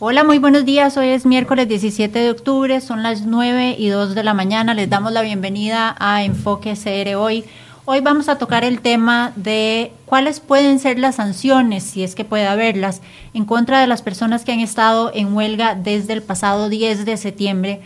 [0.00, 0.96] Hola, muy buenos días.
[0.96, 4.72] Hoy es miércoles 17 de octubre, son las 9 y 2 de la mañana.
[4.72, 7.44] Les damos la bienvenida a Enfoque CR hoy.
[7.84, 12.24] Hoy vamos a tocar el tema de cuáles pueden ser las sanciones, si es que
[12.24, 13.02] puede haberlas,
[13.34, 17.16] en contra de las personas que han estado en huelga desde el pasado 10 de
[17.16, 17.80] septiembre,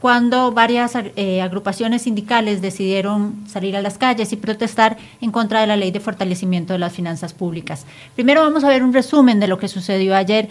[0.00, 5.66] cuando varias eh, agrupaciones sindicales decidieron salir a las calles y protestar en contra de
[5.66, 7.84] la ley de fortalecimiento de las finanzas públicas.
[8.14, 10.48] Primero vamos a ver un resumen de lo que sucedió ayer.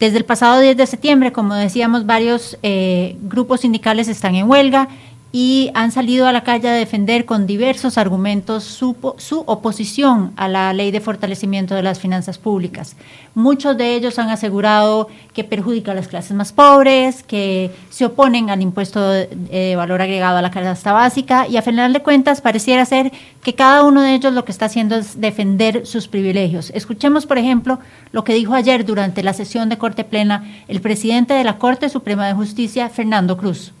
[0.00, 4.88] Desde el pasado 10 de septiembre, como decíamos, varios eh, grupos sindicales están en huelga
[5.32, 10.48] y han salido a la calle a defender con diversos argumentos su, su, oposición a
[10.48, 12.96] la ley de fortalecimiento de las finanzas públicas.
[13.36, 18.50] Muchos de ellos han asegurado que perjudica a las clases más pobres, que se oponen
[18.50, 22.84] al impuesto de valor agregado a la canasta básica y a final de cuentas pareciera
[22.84, 23.12] ser
[23.44, 26.72] que cada uno de ellos lo que está haciendo es defender sus privilegios.
[26.74, 27.78] Escuchemos, por ejemplo,
[28.10, 31.88] lo que dijo ayer durante la sesión de Corte Plena el presidente de la Corte
[31.88, 33.72] Suprema de Justicia, Fernando Cruz.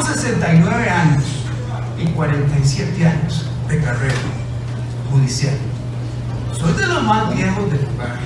[0.00, 1.24] Tengo 69 años
[1.98, 4.14] y 47 años de carrera
[5.10, 5.54] judicial.
[6.58, 8.18] Soy de los más viejos del lugar.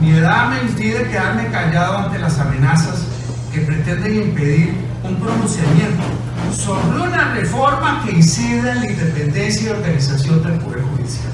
[0.00, 3.04] Mi edad me impide quedarme callado ante las amenazas
[3.52, 6.02] que pretenden impedir un pronunciamiento
[6.52, 11.32] sobre una reforma que incida en la independencia y organización del Poder Judicial.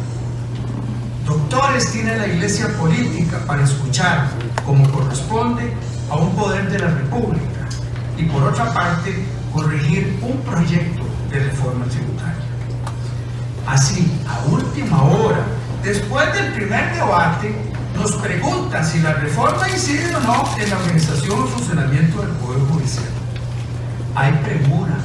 [1.25, 4.29] Doctores tiene la Iglesia política para escuchar,
[4.67, 5.73] como corresponde,
[6.11, 7.59] a un poder de la República
[8.19, 12.35] y por otra parte corregir un proyecto de reforma tributaria.
[13.67, 15.45] Así, a última hora,
[15.83, 17.55] después del primer debate,
[17.95, 22.61] nos preguntan si la reforma incide o no en la organización o funcionamiento del Poder
[22.71, 23.05] Judicial.
[24.15, 24.97] Hay premura,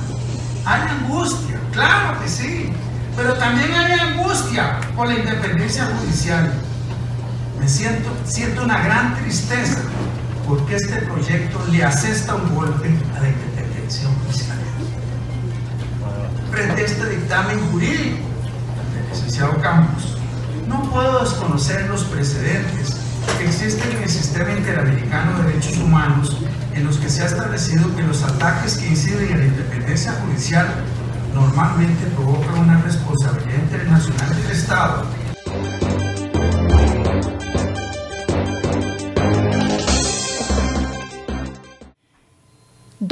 [0.66, 2.72] hay angustia, claro que sí,
[3.16, 6.54] pero también hay angustia por la independencia judicial.
[7.60, 9.82] Me siento, siento una gran tristeza
[10.48, 14.08] porque este proyecto le asesta un golpe a la independencia
[16.56, 18.18] a este dictamen jurídico.
[18.94, 20.18] Del licenciado Campos,
[20.68, 22.96] no puedo desconocer los precedentes
[23.40, 26.38] que existen en el sistema interamericano de derechos humanos
[26.76, 30.68] en los que se ha establecido que los ataques que inciden en la independencia judicial
[31.34, 35.06] normalmente provocan una responsabilidad internacional del Estado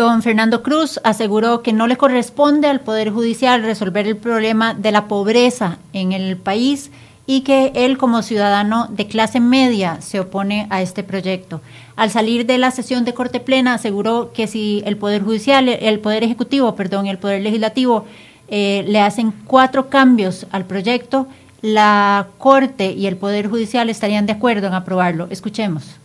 [0.01, 4.91] Don Fernando Cruz aseguró que no le corresponde al Poder Judicial resolver el problema de
[4.91, 6.89] la pobreza en el país
[7.28, 11.62] y que él como ciudadano de clase media se opone a este proyecto.
[11.95, 16.00] Al salir de la sesión de Corte Plena aseguró que si el Poder Judicial, el
[16.00, 18.07] Poder Ejecutivo, perdón, el Poder Legislativo
[18.47, 21.28] eh, le hacen cuatro cambios al proyecto,
[21.62, 25.28] la Corte y el Poder Judicial estarían de acuerdo en aprobarlo.
[25.29, 26.00] Escuchemos.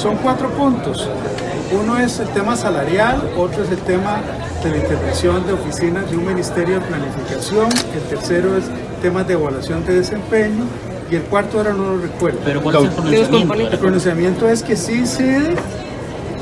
[0.00, 1.06] Son cuatro puntos.
[1.72, 4.20] Uno es el tema salarial, otro es el tema
[4.64, 8.64] de la intervención de oficinas de un ministerio de planificación, el tercero es
[9.02, 10.64] temas de evaluación de desempeño
[11.10, 12.40] y el cuarto ahora no lo recuerdo.
[12.44, 13.54] Pero ¿cuál es el pronunciamiento?
[13.54, 15.54] El pronunciamiento es que sí incide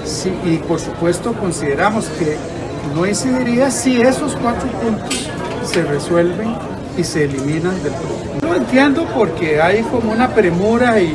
[0.05, 2.37] sí, y por supuesto consideramos que
[2.95, 5.29] no incidiría si esos cuatro puntos
[5.65, 6.55] se resuelven
[6.97, 8.18] y se eliminan del proyecto.
[8.59, 11.15] Entiendo porque hay como una premura y,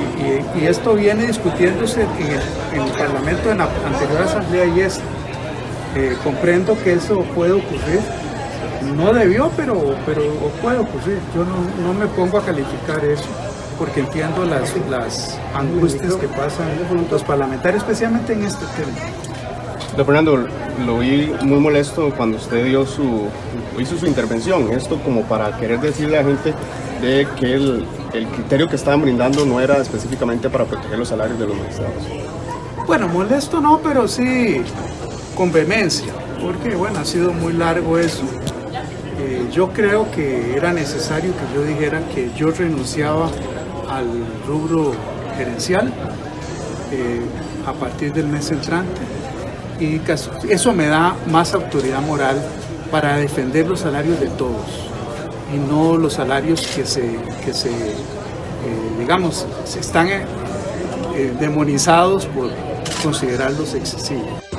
[0.66, 2.42] esto viene discutiéndose en el,
[2.74, 5.02] en el, Parlamento en la anterior asamblea y es,
[5.96, 8.00] eh, comprendo que eso puede ocurrir.
[8.96, 10.22] No debió, pero, pero
[10.62, 11.20] puede ocurrir.
[11.36, 13.26] Yo no, me pongo a calificar eso
[13.78, 16.68] porque entiendo las, las angustias que pasan
[17.12, 18.98] los parlamentarios, especialmente en este tema.
[19.98, 20.48] Don Fernando,
[20.86, 23.28] lo vi muy molesto cuando usted dio su,
[23.78, 26.54] hizo su intervención, esto como para querer decirle a la gente
[27.04, 31.38] de que el, el, criterio que estaban brindando no era específicamente para proteger los salarios
[31.38, 32.02] de los magistrados.
[32.88, 34.62] Bueno, molesto no, pero sí
[35.36, 38.24] con vehemencia, porque bueno, ha sido muy largo eso.
[39.20, 43.30] Eh, yo creo que era necesario que yo dijera que yo renunciaba
[43.90, 44.08] al
[44.48, 44.94] rubro
[45.38, 45.92] gerencial
[46.92, 47.22] eh,
[47.68, 49.02] a partir del mes entrante
[49.80, 50.00] y
[50.50, 52.42] eso me da más autoridad moral
[52.92, 54.93] para defender los salarios de todos
[55.54, 60.26] y no los salarios que se, que se eh, digamos, se están eh,
[61.40, 62.50] demonizados por
[63.04, 64.53] considerarlos excesivos.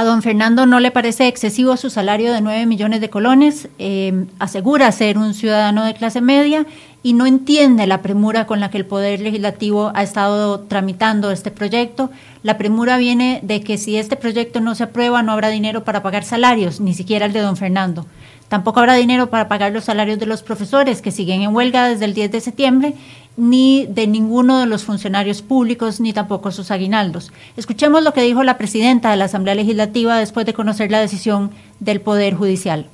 [0.00, 4.24] A don Fernando no le parece excesivo su salario de 9 millones de colones, eh,
[4.38, 6.64] asegura ser un ciudadano de clase media
[7.02, 11.50] y no entiende la premura con la que el Poder Legislativo ha estado tramitando este
[11.50, 12.08] proyecto.
[12.42, 16.02] La premura viene de que si este proyecto no se aprueba no habrá dinero para
[16.02, 18.06] pagar salarios, ni siquiera el de don Fernando.
[18.48, 22.06] Tampoco habrá dinero para pagar los salarios de los profesores que siguen en huelga desde
[22.06, 22.94] el 10 de septiembre,
[23.40, 27.32] ni de ninguno de los funcionarios públicos, ni tampoco sus aguinaldos.
[27.56, 31.50] Escuchemos lo que dijo la presidenta de la Asamblea Legislativa después de conocer la decisión
[31.80, 32.86] del Poder Judicial.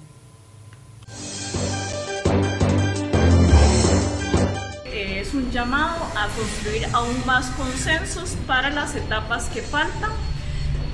[4.92, 10.10] Es un llamado a construir aún más consensos para las etapas que faltan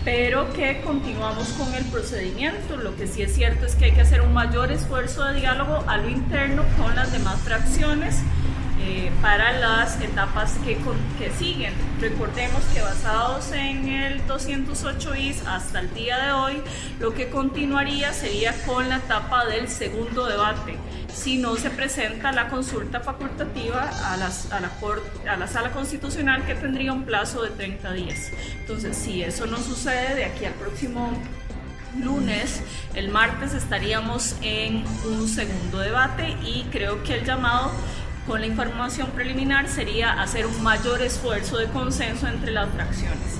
[0.04, 2.76] pero que continuamos con el procedimiento.
[2.76, 5.84] Lo que sí es cierto es que hay que hacer un mayor esfuerzo de diálogo
[5.86, 8.16] a lo interno con las demás fracciones
[8.84, 10.76] eh, para las etapas que,
[11.18, 11.72] que siguen.
[12.00, 16.62] Recordemos que basados en el 208 IS hasta el día de hoy,
[16.98, 20.76] lo que continuaría sería con la etapa del segundo debate
[21.12, 24.70] si no se presenta la consulta facultativa a, las, a, la,
[25.30, 28.30] a la sala constitucional que tendría un plazo de 30 días.
[28.60, 31.12] Entonces, si eso no sucede de aquí al próximo
[32.00, 32.62] lunes,
[32.94, 37.70] el martes estaríamos en un segundo debate y creo que el llamado
[38.26, 43.38] con la información preliminar sería hacer un mayor esfuerzo de consenso entre las fracciones.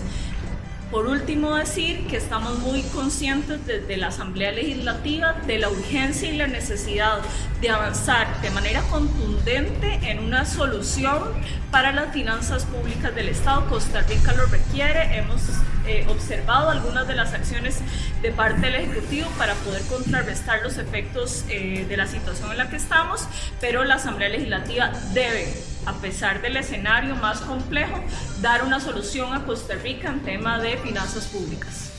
[0.93, 6.37] Por último, decir que estamos muy conscientes desde la Asamblea Legislativa de la urgencia y
[6.37, 7.21] la necesidad
[7.63, 11.23] de avanzar de manera contundente en una solución
[11.71, 13.67] para las finanzas públicas del Estado.
[13.71, 15.17] Costa Rica lo requiere.
[15.17, 15.41] Hemos
[15.87, 17.79] eh, observado algunas de las acciones
[18.21, 22.69] de parte del Ejecutivo para poder contrarrestar los efectos eh, de la situación en la
[22.69, 23.27] que estamos,
[23.63, 27.99] pero la Asamblea Legislativa debe a pesar del escenario más complejo,
[28.41, 31.91] dar una solución a Costa Rica en tema de finanzas públicas.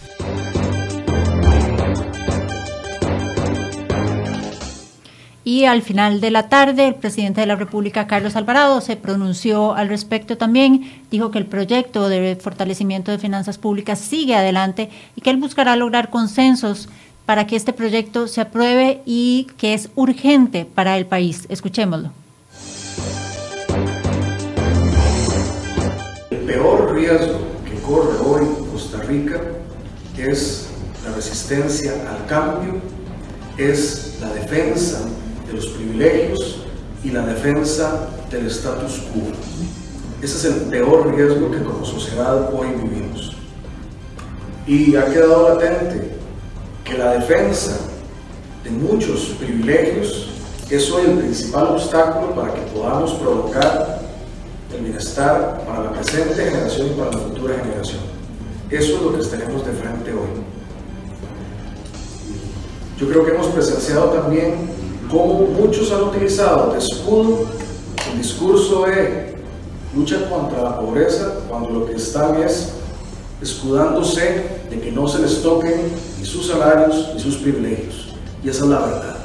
[5.45, 9.73] Y al final de la tarde, el presidente de la República, Carlos Alvarado, se pronunció
[9.75, 10.89] al respecto también.
[11.11, 15.75] Dijo que el proyecto de fortalecimiento de finanzas públicas sigue adelante y que él buscará
[15.75, 16.87] lograr consensos
[17.25, 21.45] para que este proyecto se apruebe y que es urgente para el país.
[21.49, 22.11] Escuchémoslo.
[26.45, 29.41] Peor riesgo que corre hoy Costa Rica
[30.17, 30.67] es
[31.05, 32.75] la resistencia al cambio,
[33.57, 35.01] es la defensa
[35.47, 36.63] de los privilegios
[37.03, 39.23] y la defensa del status quo.
[40.21, 43.35] Ese es el peor riesgo que como sociedad hoy vivimos.
[44.65, 46.11] Y ha quedado latente
[46.85, 47.77] que la defensa
[48.63, 50.29] de muchos privilegios
[50.69, 54.01] es hoy el principal obstáculo para que podamos provocar
[54.75, 58.01] el bienestar para la presente generación y para la futura generación.
[58.69, 60.29] Eso es lo que tenemos de frente hoy.
[62.99, 64.69] Yo creo que hemos presenciado también
[65.09, 67.45] cómo muchos han utilizado de escudo
[68.11, 69.35] el discurso de
[69.95, 72.69] lucha contra la pobreza cuando lo que están es
[73.41, 78.15] escudándose de que no se les toquen ni sus salarios ni sus privilegios.
[78.43, 79.17] Y esa es la verdad.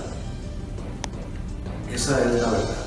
[1.92, 2.77] Esa es la verdad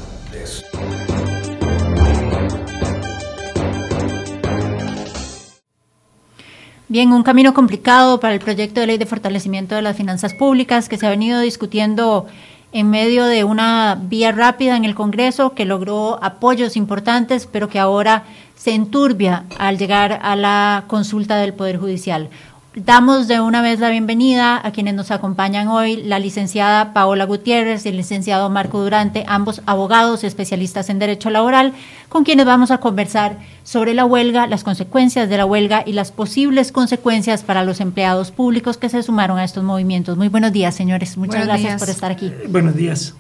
[6.92, 10.90] Bien, un camino complicado para el proyecto de ley de fortalecimiento de las finanzas públicas
[10.90, 12.26] que se ha venido discutiendo
[12.74, 17.80] en medio de una vía rápida en el Congreso que logró apoyos importantes, pero que
[17.80, 18.26] ahora
[18.58, 22.30] se enturbia al llegar a la consulta del Poder Judicial.
[22.74, 27.86] Damos de una vez la bienvenida a quienes nos acompañan hoy, la licenciada Paola Gutiérrez
[27.86, 31.74] y el licenciado Marco Durante, ambos abogados especialistas en derecho laboral,
[32.08, 36.14] con quienes vamos a conversar sobre la huelga, las consecuencias de la huelga y las
[36.14, 40.16] posibles consecuencias para los empleados públicos que se sumaron a estos movimientos.
[40.16, 41.18] Muy buenos días, señores.
[41.18, 42.32] Muchas gracias por estar aquí.
[42.48, 43.16] Buenos días.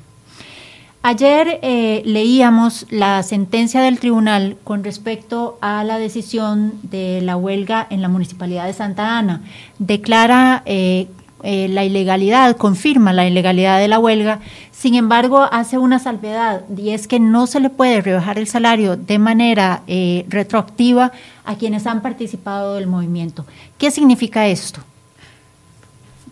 [1.03, 7.88] Ayer eh, leíamos la sentencia del tribunal con respecto a la decisión de la huelga
[7.89, 9.41] en la municipalidad de Santa Ana.
[9.79, 11.08] Declara eh,
[11.41, 16.91] eh, la ilegalidad, confirma la ilegalidad de la huelga, sin embargo hace una salvedad y
[16.91, 19.81] es que no se le puede rebajar el salario de manera
[20.27, 21.12] retroactiva
[21.46, 23.48] a quienes han participado del movimiento.
[23.79, 24.81] ¿Qué significa esto?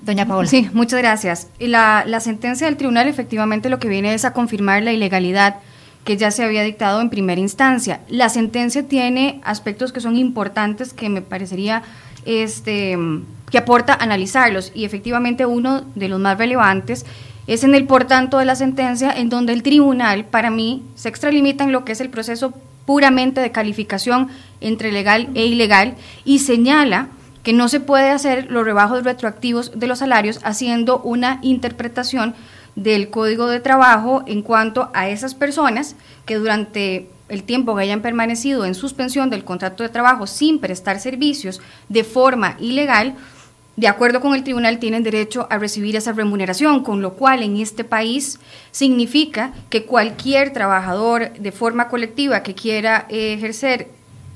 [0.01, 0.47] Doña Paola.
[0.47, 1.47] Sí, muchas gracias.
[1.59, 5.57] La, la sentencia del tribunal efectivamente lo que viene es a confirmar la ilegalidad
[6.03, 8.01] que ya se había dictado en primera instancia.
[8.07, 11.83] La sentencia tiene aspectos que son importantes que me parecería
[12.25, 12.97] este,
[13.51, 17.05] que aporta analizarlos y efectivamente uno de los más relevantes
[17.47, 21.09] es en el por tanto de la sentencia en donde el tribunal para mí se
[21.09, 22.53] extralimita en lo que es el proceso
[22.85, 24.29] puramente de calificación
[24.61, 27.09] entre legal e ilegal y señala
[27.43, 32.35] que no se puede hacer los rebajos retroactivos de los salarios haciendo una interpretación
[32.75, 38.01] del Código de Trabajo en cuanto a esas personas que durante el tiempo que hayan
[38.01, 43.15] permanecido en suspensión del contrato de trabajo sin prestar servicios de forma ilegal,
[43.75, 47.57] de acuerdo con el tribunal, tienen derecho a recibir esa remuneración, con lo cual en
[47.57, 48.39] este país
[48.71, 53.87] significa que cualquier trabajador de forma colectiva que quiera ejercer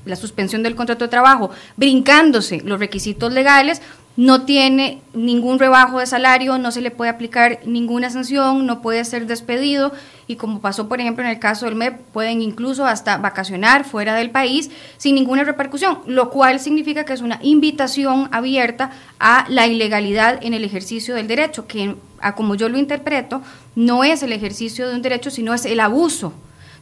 [0.04, 3.80] la suspensión del contrato de trabajo, brincándose los requisitos legales,
[4.16, 9.04] no tiene ningún rebajo de salario, no se le puede aplicar ninguna sanción, no puede
[9.04, 9.92] ser despedido.
[10.28, 14.14] Y como pasó por ejemplo en el caso del MEP, pueden incluso hasta vacacionar fuera
[14.14, 19.66] del país sin ninguna repercusión, lo cual significa que es una invitación abierta a la
[19.66, 23.42] ilegalidad en el ejercicio del derecho, que a como yo lo interpreto,
[23.74, 26.32] no es el ejercicio de un derecho, sino es el abuso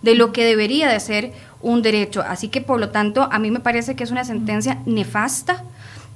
[0.03, 2.23] de lo que debería de ser un derecho.
[2.27, 5.65] Así que por lo tanto, a mí me parece que es una sentencia nefasta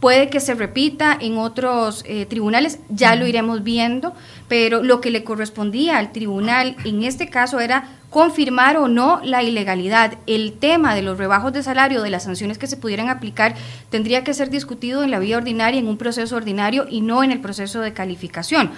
[0.00, 4.12] Puede que se repita en otros eh, tribunales, ya lo iremos viendo,
[4.46, 9.42] pero lo que le correspondía al tribunal en este caso era confirmar o no la
[9.42, 10.18] ilegalidad.
[10.26, 13.54] El tema de los rebajos de salario, de las sanciones que se pudieran aplicar,
[13.88, 17.32] tendría que ser discutido en la vía ordinaria, en un proceso ordinario y no en
[17.32, 18.72] el proceso de calificación.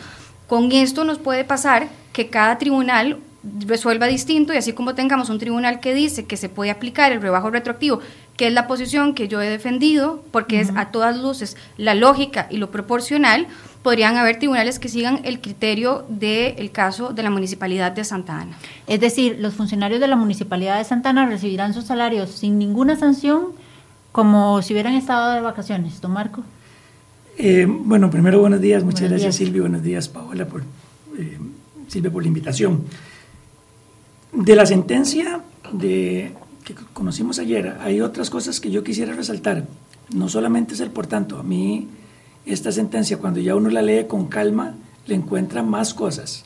[0.47, 3.19] Con esto nos puede pasar que cada tribunal
[3.67, 7.23] resuelva distinto y así como tengamos un tribunal que dice que se puede aplicar el
[7.23, 8.01] rebajo retroactivo,
[8.37, 12.47] que es la posición que yo he defendido, porque es a todas luces la lógica
[12.51, 13.47] y lo proporcional,
[13.83, 18.57] podrían haber tribunales que sigan el criterio del caso de la Municipalidad de Santa Ana.
[18.87, 22.97] Es decir, los funcionarios de la Municipalidad de Santa Ana recibirán sus salarios sin ninguna
[22.97, 23.47] sanción,
[24.13, 26.01] como si hubieran estado de vacaciones.
[26.01, 26.43] ¿Don Marco?
[27.39, 30.63] Eh, bueno, primero buenos días, muchas gracias Silvia, buenos días Paola por,
[31.17, 31.39] eh,
[31.87, 32.83] Silvia por la invitación.
[34.33, 35.43] De la sentencia
[35.73, 36.33] de,
[36.65, 39.67] que conocimos ayer, hay otras cosas que yo quisiera resaltar.
[40.15, 41.89] No solamente es el por tanto, a mí
[42.45, 44.75] esta sentencia cuando ya uno la lee con calma,
[45.07, 46.45] le encuentra más cosas.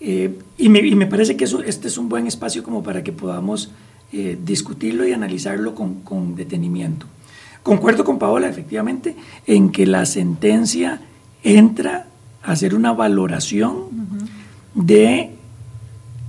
[0.00, 3.70] Eh, y, me, parece que eso, este es un buen espacio como para que podamos
[4.12, 7.06] eh, discutirlo y analizarlo con, detenimiento.
[7.62, 9.16] Concuerdo con Paola, efectivamente,
[9.46, 11.00] en que la sentencia
[11.42, 12.06] entra
[12.42, 13.76] a hacer una valoración
[14.74, 15.37] de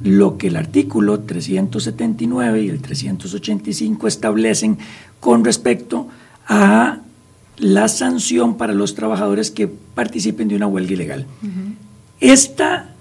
[0.02, 4.78] lo que el artículo 379 y el 385 establecen
[5.20, 6.08] con respecto
[6.48, 7.00] a
[7.58, 11.26] la sanción para los trabajadores que participen de una huelga ilegal.
[12.20, 12.94] Esta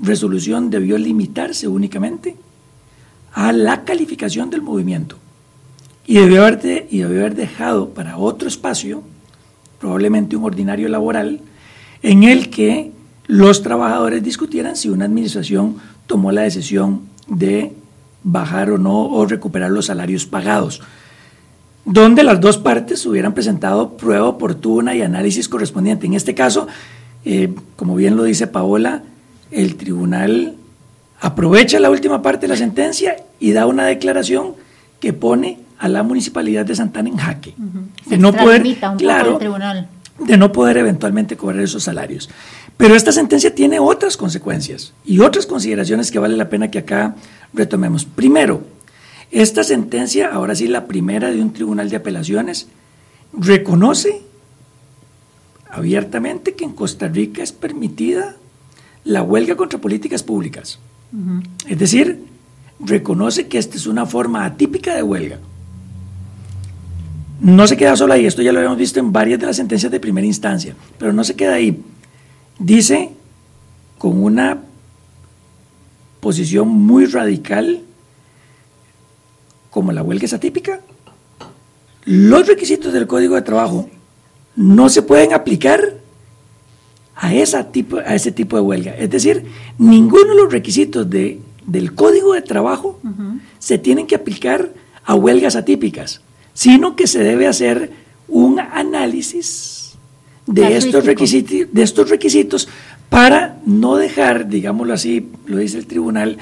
[0.00, 2.36] resolución debió limitarse únicamente
[3.32, 5.16] a la calificación del movimiento
[6.06, 9.02] y debió haber, y debió haber dejado para otro espacio,
[9.78, 11.40] probablemente un ordinario laboral,
[12.02, 12.92] en el que
[13.26, 15.76] los trabajadores discutieran si una administración
[16.08, 17.72] tomó la decisión de
[18.24, 20.80] bajar o no o recuperar los salarios pagados,
[21.84, 26.06] donde las dos partes hubieran presentado prueba oportuna y análisis correspondiente.
[26.06, 26.66] En este caso,
[27.24, 29.02] eh, como bien lo dice Paola,
[29.52, 30.56] el tribunal
[31.20, 34.54] aprovecha la última parte de la sentencia y da una declaración
[35.00, 37.54] que pone a la municipalidad de Santana en jaque.
[38.06, 38.64] De no poder,
[38.96, 39.38] claro,
[40.18, 42.28] de no poder eventualmente cobrar esos salarios.
[42.76, 47.16] Pero esta sentencia tiene otras consecuencias y otras consideraciones que vale la pena que acá
[47.52, 48.04] retomemos.
[48.04, 48.62] Primero,
[49.30, 52.68] esta sentencia, ahora sí la primera de un tribunal de apelaciones,
[53.32, 54.22] reconoce
[55.70, 58.36] abiertamente que en Costa Rica es permitida
[59.04, 60.78] la huelga contra políticas públicas.
[61.66, 62.24] Es decir,
[62.80, 65.38] reconoce que esta es una forma atípica de huelga.
[67.40, 69.92] No se queda solo ahí, esto ya lo habíamos visto en varias de las sentencias
[69.92, 71.82] de primera instancia, pero no se queda ahí.
[72.58, 73.10] Dice
[73.96, 74.62] con una
[76.20, 77.82] posición muy radical,
[79.70, 80.80] como la huelga es atípica,
[82.04, 83.88] los requisitos del Código de Trabajo
[84.56, 85.80] no se pueden aplicar
[87.14, 88.96] a, esa tipo, a ese tipo de huelga.
[88.96, 89.44] Es decir,
[89.78, 92.98] ninguno de los requisitos de, del Código de Trabajo
[93.58, 94.70] se tienen que aplicar
[95.04, 96.22] a huelgas atípicas,
[96.58, 97.92] sino que se debe hacer
[98.26, 99.92] un análisis
[100.44, 102.68] de estos, requisitos, de estos requisitos
[103.08, 106.36] para no dejar, digámoslo así, lo dice el tribunal,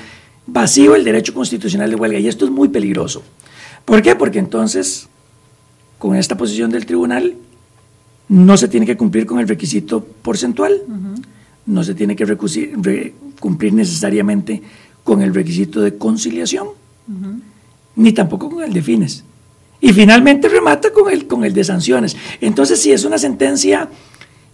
[0.46, 2.18] vacío el derecho constitucional de huelga.
[2.18, 3.22] Y esto es muy peligroso.
[3.84, 4.16] ¿Por qué?
[4.16, 5.06] Porque entonces,
[5.98, 7.34] con esta posición del tribunal,
[8.30, 10.80] no se tiene que cumplir con el requisito porcentual,
[11.66, 12.24] no se tiene que
[13.38, 14.62] cumplir necesariamente
[15.04, 16.68] con el requisito de conciliación,
[17.96, 19.22] ni tampoco con el de fines.
[19.80, 22.16] Y finalmente remata con el, con el de sanciones.
[22.40, 23.88] Entonces, si es una sentencia,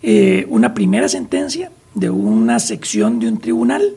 [0.02, 3.94] eh, una primera sentencia de una sección de un tribunal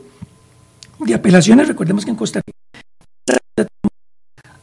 [0.98, 2.56] de apelaciones, recordemos que en Costa Rica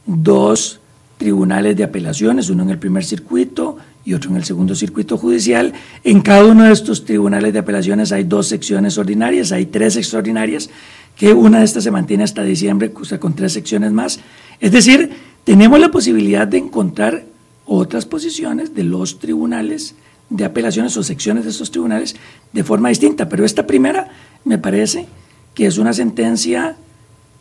[0.06, 0.80] dos
[1.16, 5.72] tribunales de apelaciones, uno en el primer circuito y otro en el segundo circuito judicial.
[6.02, 10.70] En cada uno de estos tribunales de apelaciones hay dos secciones ordinarias, hay tres extraordinarias,
[11.16, 14.20] que una de estas se mantiene hasta diciembre, o sea, con tres secciones más.
[14.60, 15.10] Es decir,
[15.44, 17.24] tenemos la posibilidad de encontrar
[17.66, 19.94] otras posiciones de los tribunales
[20.30, 22.16] de apelaciones o secciones de estos tribunales
[22.52, 24.08] de forma distinta, pero esta primera
[24.44, 25.06] me parece
[25.54, 26.76] que es una sentencia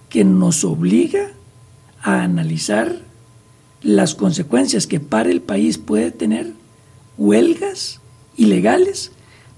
[0.10, 1.31] que nos obliga
[2.01, 3.00] a analizar
[3.81, 6.53] las consecuencias que para el país puede tener
[7.17, 8.00] huelgas
[8.38, 9.12] ilegales,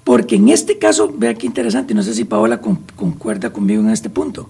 [0.03, 4.09] porque en este caso, vea qué interesante, no sé si Paola concuerda conmigo en este
[4.09, 4.49] punto,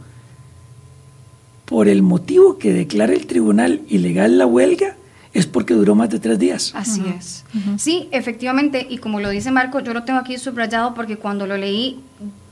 [1.66, 4.96] por el motivo que declara el tribunal ilegal la huelga,
[5.34, 6.72] es porque duró más de tres días.
[6.76, 7.44] Así es.
[7.78, 11.58] Sí, efectivamente, y como lo dice Marco, yo lo tengo aquí subrayado porque cuando lo
[11.58, 12.00] leí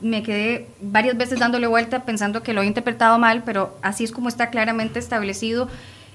[0.02, 4.12] me quedé varias veces dándole vuelta pensando que lo he interpretado mal, pero así es
[4.12, 5.68] como está claramente establecido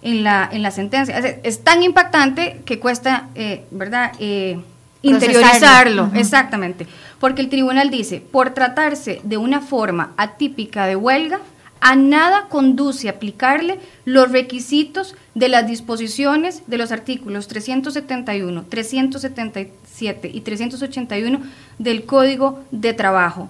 [0.04, 1.18] en la, en la sentencia.
[1.18, 4.12] Es, tan impactante que cuesta, eh, ¿verdad?
[4.20, 4.60] Eh,
[5.02, 6.86] interiorizarlo, exactamente.
[7.20, 11.40] Porque el tribunal dice, por tratarse de una forma atípica de huelga,
[11.82, 20.42] a nada conduce aplicarle los requisitos de las disposiciones de los artículos 371, 377 y
[20.42, 21.42] 381
[21.78, 23.50] del Código de Trabajo.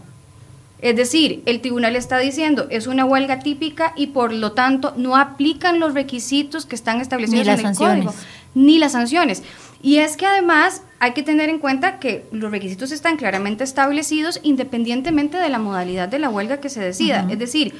[0.81, 5.17] Es decir, el tribunal está diciendo es una huelga típica y por lo tanto no
[5.17, 8.13] aplican los requisitos que están establecidos en el código,
[8.55, 9.43] ni las sanciones.
[9.81, 14.39] Y es que además hay que tener en cuenta que los requisitos están claramente establecidos
[14.43, 17.25] independientemente de la modalidad de la huelga que se decida.
[17.29, 17.73] Es decir,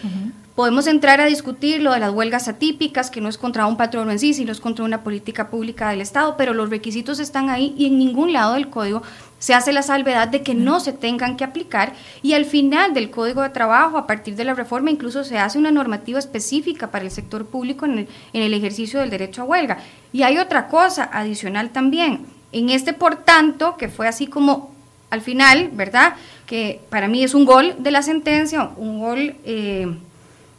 [0.55, 4.09] podemos entrar a discutir lo de las huelgas atípicas, que no es contra un patrón
[4.11, 7.75] en sí, sino es contra una política pública del Estado, pero los requisitos están ahí
[7.77, 9.03] y en ningún lado del código
[9.39, 13.09] se hace la salvedad de que no se tengan que aplicar y al final del
[13.09, 17.05] Código de Trabajo, a partir de la reforma, incluso se hace una normativa específica para
[17.05, 19.79] el sector público en el, en el ejercicio del derecho a huelga.
[20.11, 22.25] Y hay otra cosa adicional también.
[22.51, 24.73] En este, por tanto, que fue así como
[25.09, 26.15] al final, ¿verdad?
[26.45, 29.87] Que para mí es un gol de la sentencia, un gol eh,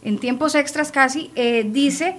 [0.03, 2.17] en tiempos extras casi, eh, dice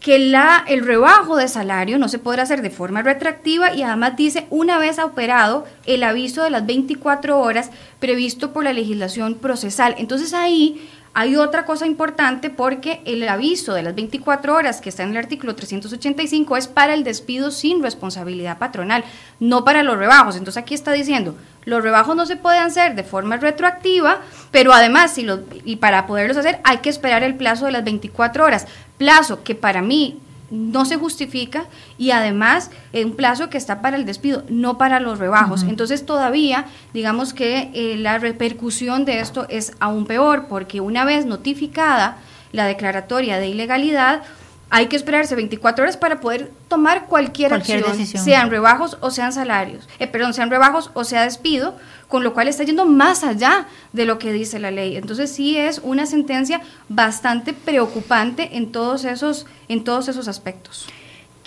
[0.00, 4.16] que la, el rebajo de salario no se podrá hacer de forma retroactiva y además
[4.16, 9.96] dice una vez operado el aviso de las 24 horas previsto por la legislación procesal.
[9.98, 15.02] Entonces ahí hay otra cosa importante porque el aviso de las 24 horas que está
[15.02, 19.02] en el artículo 385 es para el despido sin responsabilidad patronal,
[19.40, 20.36] no para los rebajos.
[20.36, 24.18] Entonces aquí está diciendo, los rebajos no se pueden hacer de forma retroactiva,
[24.52, 25.26] pero además, si
[25.64, 29.56] y para poderlos hacer hay que esperar el plazo de las 24 horas, plazo que
[29.56, 30.20] para mí
[30.50, 31.66] no se justifica
[31.98, 35.62] y además es un plazo que está para el despido, no para los rebajos.
[35.62, 41.26] Entonces todavía, digamos que eh, la repercusión de esto es aún peor, porque una vez
[41.26, 42.18] notificada
[42.52, 44.22] la declaratoria de ilegalidad,
[44.70, 49.88] hay que esperarse 24 horas para poder tomar cualquier, acción, sean rebajos o sean salarios,
[49.98, 51.74] eh, perdón, sean rebajos o sea despido,
[52.08, 54.96] con lo cual está yendo más allá de lo que dice la ley.
[54.96, 60.86] Entonces sí es una sentencia bastante preocupante en todos esos, en todos esos aspectos.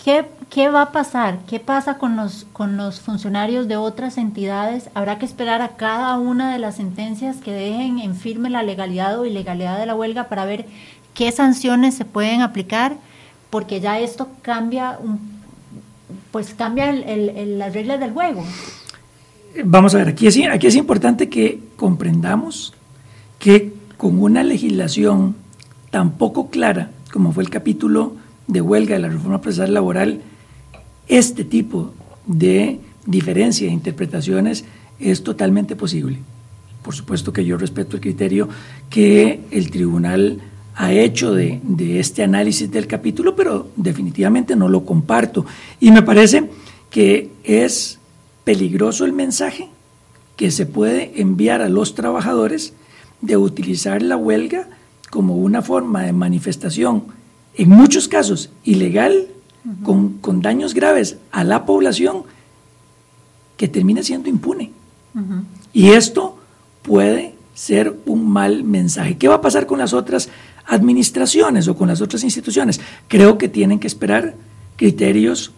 [0.03, 1.39] ¿Qué, ¿Qué, va a pasar?
[1.47, 4.89] ¿Qué pasa con los, con los funcionarios de otras entidades?
[4.95, 9.19] ¿Habrá que esperar a cada una de las sentencias que dejen en firme la legalidad
[9.19, 10.65] o ilegalidad de la huelga para ver
[11.13, 12.95] qué sanciones se pueden aplicar?
[13.51, 14.97] Porque ya esto cambia,
[16.31, 18.43] pues cambia las reglas del juego.
[19.63, 22.73] Vamos a ver, aquí es, aquí es importante que comprendamos
[23.37, 25.35] que con una legislación
[25.91, 28.15] tan poco clara como fue el capítulo
[28.47, 30.21] de huelga de la reforma procesal laboral,
[31.07, 31.93] este tipo
[32.25, 34.65] de diferencia de interpretaciones
[34.99, 36.19] es totalmente posible.
[36.83, 38.49] Por supuesto que yo respeto el criterio
[38.89, 40.41] que el tribunal
[40.81, 45.45] ha hecho de, de, este análisis del capítulo, pero definitivamente no lo comparto.
[45.79, 46.49] Y me parece
[46.89, 47.99] que es
[48.43, 49.69] peligroso el mensaje
[50.35, 52.73] que se puede enviar a los trabajadores
[53.21, 54.67] de utilizar la huelga
[55.11, 57.03] como una forma de manifestación,
[57.53, 59.27] en muchos casos ilegal,
[59.83, 62.23] con, daños graves a la población,
[63.55, 64.71] que termina siendo impune.
[65.73, 66.39] Y esto
[66.81, 69.17] puede ser un mal mensaje.
[69.17, 70.29] ¿Qué va a pasar con las otras
[70.65, 72.79] administraciones o con las otras instituciones?
[73.07, 74.35] Creo que tienen que esperar
[74.75, 75.51] criterios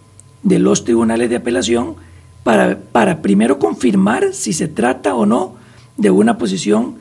[0.44, 1.96] de los tribunales de apelación
[2.44, 5.56] para, para primero confirmar si se trata o no
[5.98, 6.96] de una posición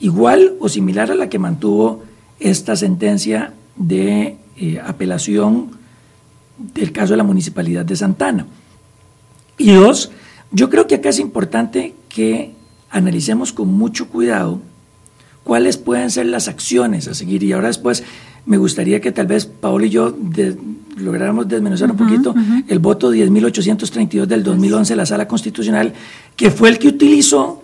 [0.00, 2.02] igual o similar a la que mantuvo
[2.38, 5.70] esta sentencia de eh, apelación
[6.58, 8.46] del caso de la Municipalidad de Santana.
[9.56, 10.10] Y dos,
[10.50, 12.54] yo creo que acá es importante que
[12.90, 14.60] analicemos con mucho cuidado
[15.48, 17.42] cuáles pueden ser las acciones a seguir.
[17.42, 18.04] Y ahora después
[18.44, 20.14] me gustaría que tal vez Paolo y yo
[20.98, 22.34] lográramos desmenuzar un poquito
[22.68, 25.94] el voto 10.832 del 2011 de la Sala Constitucional,
[26.36, 27.62] que fue el que utilizó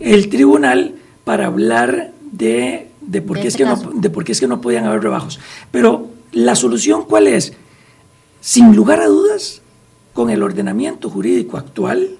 [0.00, 4.40] el tribunal para hablar de, de, por qué es que no, de por qué es
[4.40, 5.38] que no podían haber rebajos.
[5.70, 7.52] Pero la solución, ¿cuál es?
[8.40, 9.62] Sin lugar a dudas,
[10.14, 12.10] con el ordenamiento jurídico actual,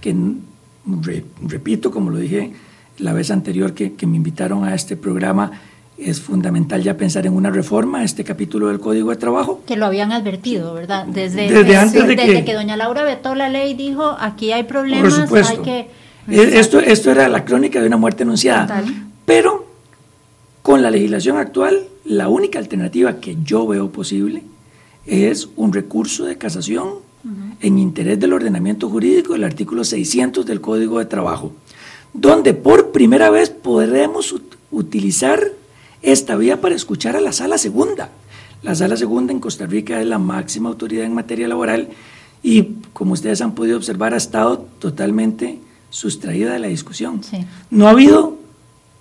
[0.00, 0.14] que
[1.42, 2.52] repito, como lo dije
[2.98, 5.52] la vez anterior que, que me invitaron a este programa,
[5.98, 9.62] es fundamental ya pensar en una reforma a este capítulo del Código de Trabajo.
[9.66, 11.06] Que lo habían advertido, ¿verdad?
[11.06, 15.22] Desde, desde antes de que, doña Laura vetó la ley, dijo, aquí hay problemas, por
[15.22, 15.62] supuesto.
[15.62, 15.90] hay que...
[16.28, 18.82] E, esto, esto era la crónica de una muerte anunciada.
[19.24, 19.66] Pero
[20.62, 24.42] con la legislación actual, la única alternativa que yo veo posible
[25.06, 27.06] es un recurso de casación
[27.60, 31.52] en interés del ordenamiento jurídico del artículo 600 del Código de Trabajo,
[32.16, 34.34] donde por primera vez podremos
[34.70, 35.52] utilizar
[36.02, 38.10] esta vía para escuchar a la sala segunda.
[38.62, 41.88] La sala segunda en Costa Rica es la máxima autoridad en materia laboral
[42.42, 45.58] y, como ustedes han podido observar, ha estado totalmente
[45.90, 47.20] sustraída de la discusión.
[47.70, 48.38] No ha habido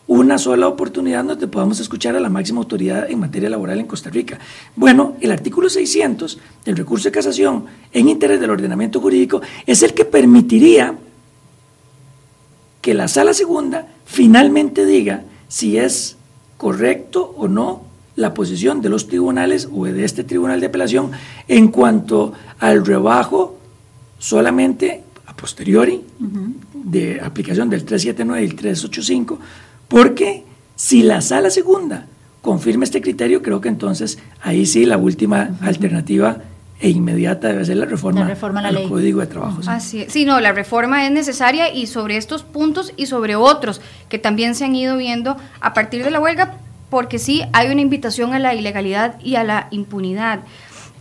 [0.07, 4.09] una sola oportunidad donde podamos escuchar a la máxima autoridad en materia laboral en Costa
[4.09, 4.39] Rica.
[4.75, 9.93] Bueno, el artículo 600 del recurso de casación en interés del ordenamiento jurídico es el
[9.93, 10.95] que permitiría
[12.85, 16.17] que la sala segunda finalmente diga si es
[16.55, 17.81] correcto o no
[18.15, 21.09] la posición de los tribunales o de este tribunal de apelación
[21.47, 23.57] en cuanto al rebajo
[24.19, 26.03] solamente a posteriori
[26.75, 29.39] de aplicación del 379 y el 385,
[29.87, 30.43] porque
[30.75, 32.05] si la sala segunda
[32.43, 36.37] confirma este criterio, creo que entonces ahí sí la última alternativa
[36.79, 39.61] e inmediata debe ser la reforma, la reforma al Código de Trabajo.
[39.67, 44.19] Así Sí, no, la reforma es necesaria y sobre estos puntos y sobre otros que
[44.19, 46.55] también se han ido viendo a partir de la huelga,
[46.89, 50.41] porque sí hay una invitación a la ilegalidad y a la impunidad.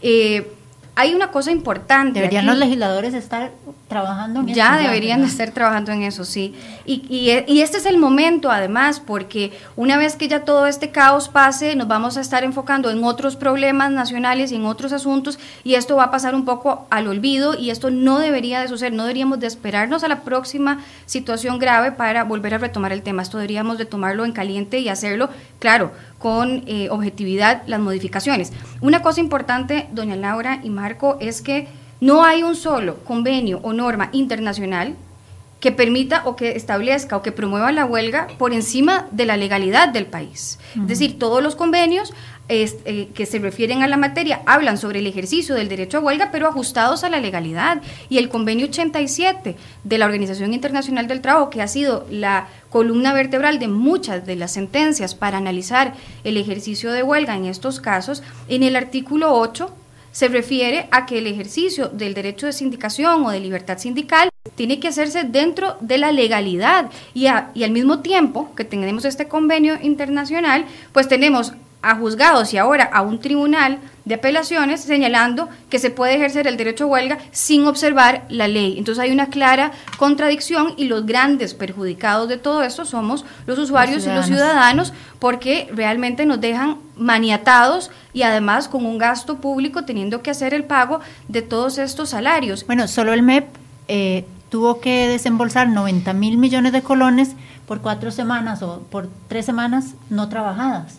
[0.00, 0.53] Eh,
[0.96, 2.20] hay una cosa importante.
[2.20, 3.50] Deberían los legisladores estar
[3.88, 4.56] trabajando en eso.
[4.56, 6.54] Ya deberían estar trabajando en eso, sí.
[6.84, 11.28] Y, y, este es el momento, además, porque una vez que ya todo este caos
[11.28, 15.74] pase, nos vamos a estar enfocando en otros problemas nacionales y en otros asuntos, y
[15.74, 19.02] esto va a pasar un poco al olvido, y esto no debería de suceder, no
[19.02, 23.22] deberíamos de esperarnos a la próxima situación grave para volver a retomar el tema.
[23.22, 25.28] Esto deberíamos de tomarlo en caliente y hacerlo,
[25.58, 25.92] claro,
[26.24, 28.50] con eh, objetividad las modificaciones.
[28.80, 31.68] Una cosa importante, doña Laura y Marco, es que
[32.00, 34.96] no hay un solo convenio o norma internacional
[35.60, 39.90] que permita o que establezca o que promueva la huelga por encima de la legalidad
[39.90, 40.58] del país.
[40.74, 42.14] Es decir, todos los convenios
[42.46, 46.28] eh, que se refieren a la materia hablan sobre el ejercicio del derecho a huelga,
[46.30, 47.80] pero ajustados a la legalidad.
[48.10, 53.14] Y el convenio 87 de la Organización Internacional del Trabajo, que ha sido la columna
[53.14, 58.22] vertebral de muchas de las sentencias para analizar el ejercicio de huelga en estos casos,
[58.48, 59.74] en el artículo 8
[60.12, 64.78] se refiere a que el ejercicio del derecho de sindicación o de libertad sindical tiene
[64.78, 69.76] que hacerse dentro de la legalidad y, y al mismo tiempo que tenemos este convenio
[69.82, 71.54] internacional, pues tenemos
[71.84, 76.56] a juzgados y ahora a un tribunal de apelaciones señalando que se puede ejercer el
[76.56, 78.76] derecho a huelga sin observar la ley.
[78.78, 84.06] Entonces hay una clara contradicción y los grandes perjudicados de todo esto somos los usuarios
[84.06, 90.22] y los ciudadanos porque realmente nos dejan maniatados y además con un gasto público teniendo
[90.22, 92.66] que hacer el pago de todos estos salarios.
[92.66, 93.46] Bueno, solo el MEP
[93.88, 97.32] eh, tuvo que desembolsar 90 mil millones de colones
[97.66, 100.98] por cuatro semanas o por tres semanas no trabajadas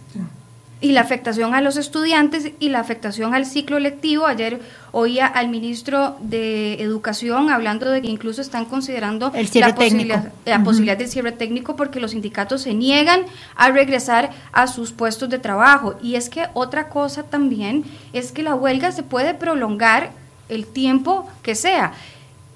[0.86, 4.28] y la afectación a los estudiantes y la afectación al ciclo lectivo.
[4.28, 10.63] Ayer oía al ministro de Educación hablando de que incluso están considerando la, posibilidad, la
[10.63, 13.21] posibilidad del cierre técnico porque los sindicatos se niegan
[13.56, 15.95] a regresar a sus puestos de trabajo.
[16.04, 20.12] Y es que otra cosa también es que la huelga se puede prolongar
[20.50, 21.93] el tiempo que sea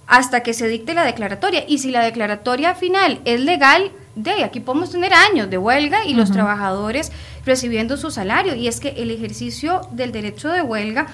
[0.06, 1.63] hasta que se dicte la declaratoria.
[1.68, 6.13] Y si la declaratoria final es legal, de aquí podemos tener años de huelga y
[6.13, 7.12] los trabajadores
[7.45, 8.56] recibiendo su salario.
[8.56, 11.08] Y es que el ejercicio del derecho de huelga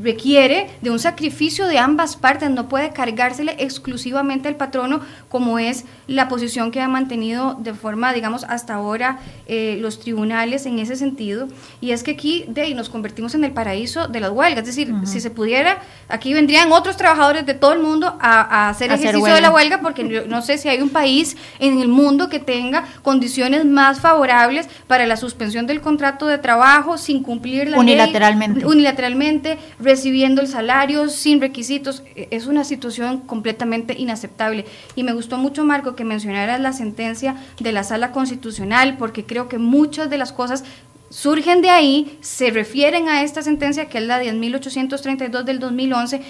[0.00, 5.84] requiere de un sacrificio de ambas partes, no puede cargársele exclusivamente al patrono como es
[6.06, 10.96] la posición que han mantenido de forma, digamos, hasta ahora eh, los tribunales en ese
[10.96, 11.48] sentido.
[11.80, 14.76] Y es que aquí de ahí nos convertimos en el paraíso de las huelgas, es
[14.76, 19.34] decir, si se pudiera, aquí vendrían otros trabajadores de todo el mundo a, hacer ejercicio
[19.34, 22.84] de la huelga, porque no sé si hay un país en el mundo que tenga
[23.02, 28.66] condiciones más favorables para la suspensión del contrato de trabajo sin cumplir la unilateralmente.
[28.66, 32.02] unilateralmente recibiendo el salario sin requisitos.
[32.16, 34.64] E, es una situación completamente inaceptable.
[34.96, 39.48] Y me gustó mucho, Marco, que mencionaras la sentencia de la Sala Constitucional, porque creo
[39.48, 40.64] que muchas de las cosas
[41.10, 46.20] surgen de ahí, se refieren a esta sentencia que es la 10.832 del 2011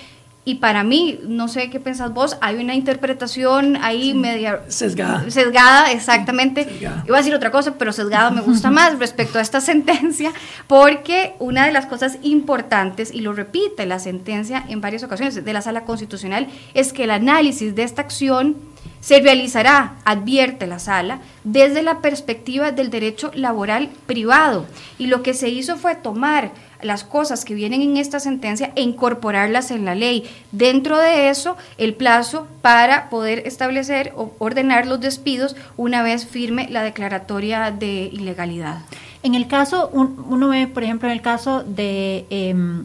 [0.47, 4.61] y para mí, no sé qué pensás vos, hay una interpretación ahí media...
[4.69, 5.25] Sesgada.
[5.31, 6.69] Sesgada, exactamente.
[6.81, 10.33] Iba a decir otra cosa, pero sesgada me gusta más respecto a esta sentencia,
[10.67, 15.53] porque una de las cosas importantes, y lo repite la sentencia en varias ocasiones de
[15.53, 18.57] la Sala Constitucional, es que el análisis de esta acción
[19.01, 24.67] se realizará, advierte la sala, desde la perspectiva del derecho laboral privado.
[24.99, 26.53] Y lo que se hizo fue tomar
[26.83, 30.25] las cosas que vienen en esta sentencia e incorporarlas en la ley.
[30.53, 36.69] Dentro de eso, el plazo para poder establecer o ordenar los despidos una vez firme
[36.71, 38.79] la declaratoria de ilegalidad.
[39.23, 42.85] En el caso, uno ve, por ejemplo, en el caso de em,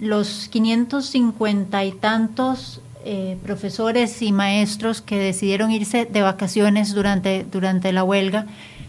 [0.00, 7.92] los 550 y tantos eh, profesores y maestros que decidieron irse de vacaciones durante, durante
[7.92, 8.46] la huelga,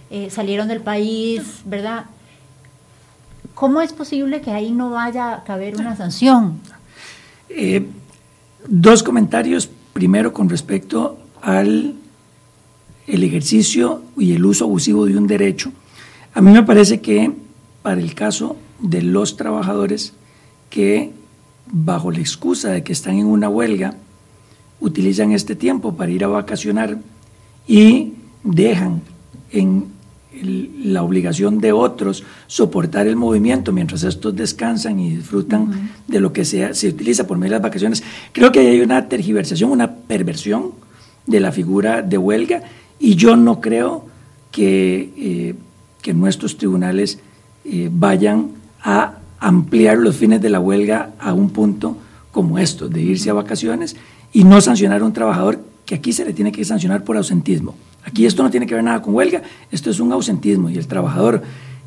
[0.10, 2.06] eh, salieron del país, ¿verdad?
[3.60, 6.62] ¿Cómo es posible que ahí no vaya a caber una sanción?
[7.50, 7.86] Eh,
[8.70, 9.70] dos comentarios.
[9.92, 11.96] Primero, con respecto al
[13.06, 15.74] el ejercicio y el uso abusivo de un derecho.
[16.34, 17.34] A mí me parece que
[17.82, 20.14] para el caso de los trabajadores
[20.70, 21.12] que
[21.66, 23.96] bajo la excusa de que están en una huelga,
[24.80, 26.98] utilizan este tiempo para ir a vacacionar
[27.68, 29.02] y dejan
[29.52, 29.99] en
[30.32, 36.46] la obligación de otros soportar el movimiento mientras estos descansan y disfrutan de lo que
[36.46, 38.04] sea, se utiliza por medio de las vacaciones.
[38.32, 40.72] Creo que hay una tergiversación, una perversión
[41.26, 42.64] de la figura de huelga
[43.00, 44.06] y yo no creo
[44.52, 45.56] que, eh,
[46.02, 47.20] que nuestros tribunales
[47.66, 51.98] eh, vayan a ampliar los fines de la huelga a un punto
[52.32, 53.96] como esto, de irse a vacaciones
[54.32, 57.76] y no sancionar a un trabajador que aquí se le tiene que sancionar por ausentismo.
[58.04, 60.88] Aquí esto no tiene que ver nada con huelga, esto es un ausentismo y el
[60.88, 61.44] trabajador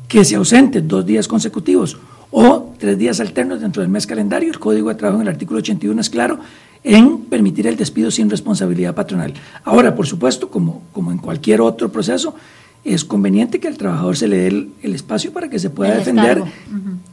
[0.07, 1.97] que se ausente dos días consecutivos
[2.31, 5.59] o tres días alternos dentro del mes calendario, el Código de Trabajo en el artículo
[5.59, 6.39] 81 es claro
[6.83, 9.33] en permitir el despido sin responsabilidad patronal.
[9.63, 12.35] Ahora, por supuesto, como, como en cualquier otro proceso,
[12.83, 16.43] es conveniente que al trabajador se le dé el, espacio para que se pueda defender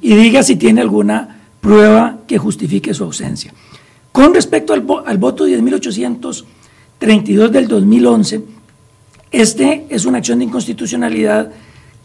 [0.00, 3.54] y diga si tiene alguna prueba que justifique su ausencia.
[4.10, 8.42] Con respecto al, al voto 10.832 del 2011,
[9.30, 11.52] este es una acción de inconstitucionalidad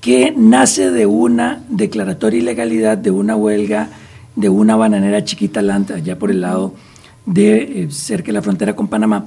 [0.01, 3.89] que nace de una declaratoria ilegalidad de una huelga
[4.35, 6.73] de una bananera chiquita lanta, allá por el lado
[7.25, 9.25] de eh, cerca de la frontera con Panamá.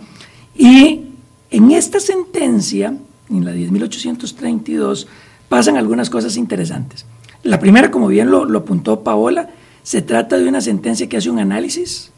[0.56, 1.06] Y
[1.50, 2.94] en esta sentencia,
[3.30, 5.06] en la 10.832,
[5.48, 7.06] pasan algunas cosas interesantes.
[7.42, 9.50] La primera, como bien lo, lo, apuntó Paola,
[9.82, 12.10] se trata de una sentencia que hace un análisis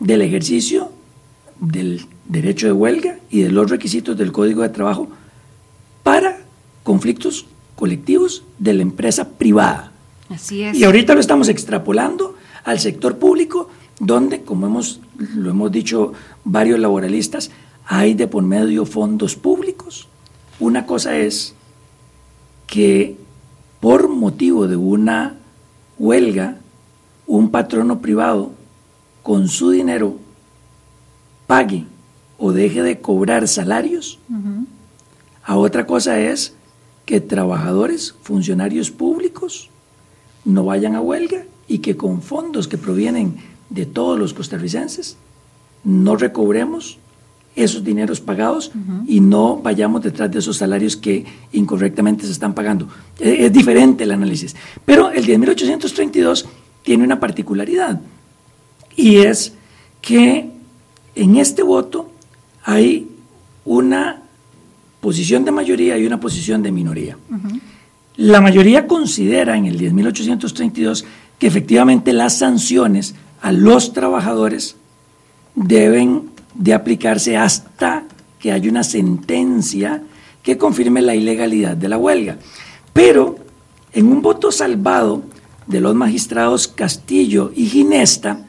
[0.00, 0.92] del ejercicio
[1.60, 5.08] del derecho de huelga y de los requisitos del Código de Trabajo
[6.02, 6.38] para
[6.82, 9.92] conflictos colectivos de la empresa privada.
[10.28, 10.76] Así es.
[10.76, 13.68] Y ahorita lo estamos extrapolando al sector público,
[14.00, 16.12] donde, como hemos, lo hemos dicho
[16.44, 17.50] varios laboralistas,
[17.86, 20.08] hay de por medio fondos públicos.
[20.58, 21.54] Una cosa es
[22.66, 23.16] que
[23.80, 25.36] por motivo de una
[25.98, 26.58] huelga,
[27.26, 28.52] un patrono privado
[29.22, 30.16] con su dinero
[31.46, 31.84] pague
[32.38, 34.18] o deje de cobrar salarios.
[35.42, 36.54] A otra cosa es
[37.04, 39.70] que trabajadores, funcionarios públicos,
[40.44, 43.36] no vayan a huelga y que con fondos que provienen
[43.70, 45.16] de todos los costarricenses
[45.84, 46.98] no recobremos
[47.54, 48.70] esos dineros pagados
[49.06, 52.88] y no vayamos detrás de esos salarios que incorrectamente se están pagando.
[53.18, 54.54] Es, es diferente el análisis.
[54.84, 56.44] Pero el 10.832
[56.82, 58.00] tiene una particularidad
[58.94, 59.54] y es
[60.02, 60.50] que
[61.14, 62.10] en este voto
[62.66, 63.08] hay
[63.64, 64.22] una
[65.00, 67.16] posición de mayoría y una posición de minoría.
[68.16, 71.04] La mayoría considera en el 10.832
[71.38, 74.74] que efectivamente las sanciones a los trabajadores
[75.54, 78.02] deben de aplicarse hasta
[78.40, 80.02] que haya una sentencia
[80.42, 82.38] que confirme la ilegalidad de la huelga.
[82.92, 83.36] Pero
[83.92, 85.22] en un voto salvado
[85.68, 88.46] de los magistrados Castillo y Ginesta,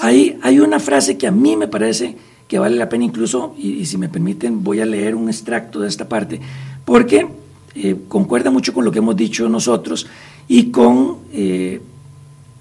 [0.00, 2.16] Hay, hay una frase que a mí me parece
[2.50, 5.86] que vale la pena incluso, y, si me permiten, voy a leer un extracto de
[5.86, 6.40] esta parte,
[6.84, 7.28] porque
[7.76, 10.08] eh, concuerda mucho con lo que hemos dicho nosotros
[10.48, 11.80] y con eh,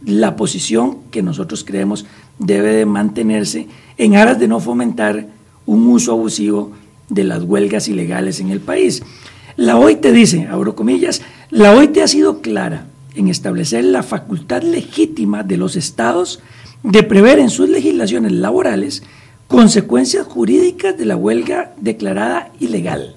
[0.06, 2.06] la posición que nosotros creemos
[2.38, 3.66] debe de mantenerse
[3.98, 5.26] en aras de no fomentar
[5.66, 6.72] un uso abusivo
[7.10, 9.02] de las huelgas ilegales en el país.
[9.56, 15.42] La OIT dice, abro comillas, la OIT ha sido clara en establecer la facultad legítima
[15.42, 16.42] de los estados
[16.84, 19.02] de prever en sus legislaciones laborales
[19.50, 23.16] consecuencias jurídicas de la huelga declarada ilegal,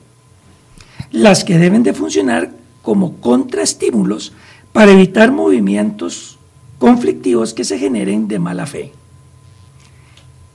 [1.11, 4.33] las que deben de funcionar como contraestímulos
[4.73, 6.39] para evitar movimientos
[6.79, 8.93] conflictivos que se generen de mala fe.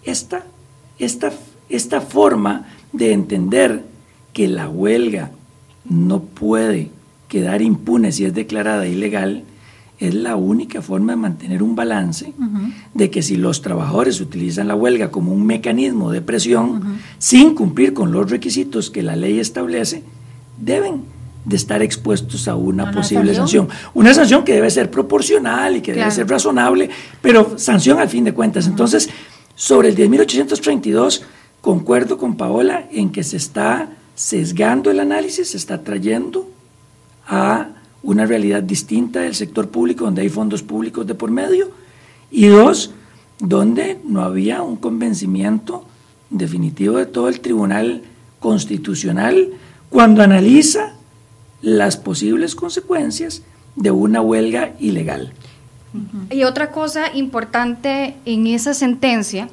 [0.04, 0.46] Esta,
[0.98, 1.32] esta,
[1.70, 3.84] esta forma de entender
[4.34, 5.30] que la huelga
[5.86, 6.90] no puede
[7.28, 9.44] quedar impune si es declarada ilegal
[10.00, 12.34] es la única forma de mantener un balance
[12.94, 17.94] de que si los trabajadores utilizan la huelga como un mecanismo de presión sin cumplir
[17.94, 20.04] con los requisitos que la ley establece,
[20.60, 21.02] deben
[21.46, 23.70] de estar expuestos a una, posible sanción?
[23.94, 26.90] Una sanción que debe ser proporcional y que debe ser razonable,
[27.22, 28.68] pero sanción al fin de cuentas.
[28.68, 29.10] Entonces,
[29.56, 31.22] sobre el 10.832,
[31.62, 36.50] concuerdo con Paola en que se está sesgando el análisis, se está trayendo
[37.28, 37.70] a
[38.04, 41.72] una realidad distinta del sector público, donde hay fondos públicos de por medio,
[42.32, 42.92] y dos,
[43.40, 45.86] donde no había un convencimiento
[46.30, 48.04] definitivo de todo el Tribunal
[48.40, 49.52] Constitucional
[49.90, 50.94] cuando analiza
[51.62, 53.44] las posibles consecuencias
[53.76, 55.34] de una huelga ilegal.
[56.30, 59.50] Y otra cosa importante en esa sentencia,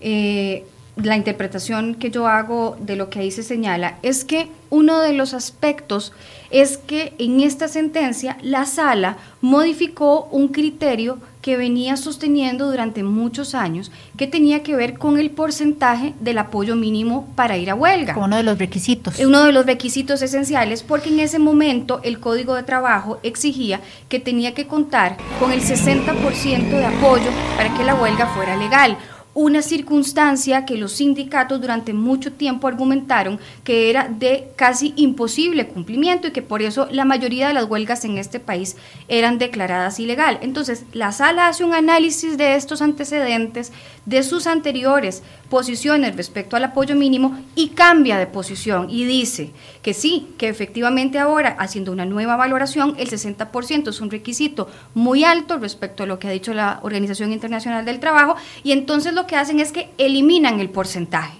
[0.00, 0.64] eh,
[0.96, 5.12] la interpretación que yo hago de lo que ahí se señala, es que uno de
[5.12, 6.12] los aspectos
[6.50, 13.54] es que en esta sentencia la sala modificó un criterio que venía sosteniendo durante muchos
[13.54, 18.16] años, que tenía que ver con el porcentaje del apoyo mínimo para ir a huelga.
[18.16, 19.18] Uno de los requisitos.
[19.18, 24.20] Uno de los requisitos esenciales, porque en ese momento el Código de Trabajo exigía que
[24.20, 28.96] tenía que contar con el 60% de apoyo para que la huelga fuera legal
[29.34, 36.28] una circunstancia que los sindicatos durante mucho tiempo argumentaron que era de casi imposible cumplimiento
[36.28, 38.76] y que por eso la mayoría de las huelgas en este país
[39.08, 40.38] eran declaradas ilegal.
[40.40, 43.72] Entonces, la sala hace un análisis de estos antecedentes,
[44.06, 45.22] de sus anteriores
[45.54, 51.20] posiciones respecto al apoyo mínimo y cambia de posición y dice que sí, que efectivamente
[51.20, 56.18] ahora, haciendo una nueva valoración, el 60% es un requisito muy alto respecto a lo
[56.18, 59.90] que ha dicho la Organización Internacional del Trabajo y entonces lo que hacen es que
[59.96, 61.38] eliminan el porcentaje.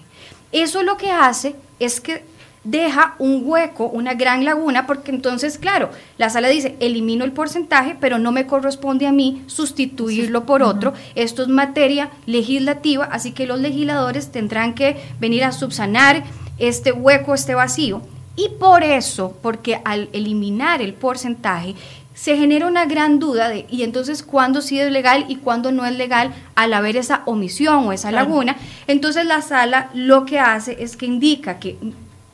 [0.53, 2.23] Eso lo que hace es que
[2.65, 7.95] deja un hueco, una gran laguna, porque entonces, claro, la sala dice, elimino el porcentaje,
[7.99, 10.93] pero no me corresponde a mí sustituirlo por otro.
[11.13, 16.23] Esto es materia legislativa, así que los legisladores tendrán que venir a subsanar
[16.57, 18.01] este hueco, este vacío.
[18.35, 21.75] Y por eso, porque al eliminar el porcentaje,
[22.15, 25.85] se genera una gran duda de, y entonces, ¿cuándo sí es legal y cuándo no
[25.85, 28.55] es legal al haber esa omisión o esa laguna?
[28.87, 31.77] Entonces, la sala lo que hace es que indica que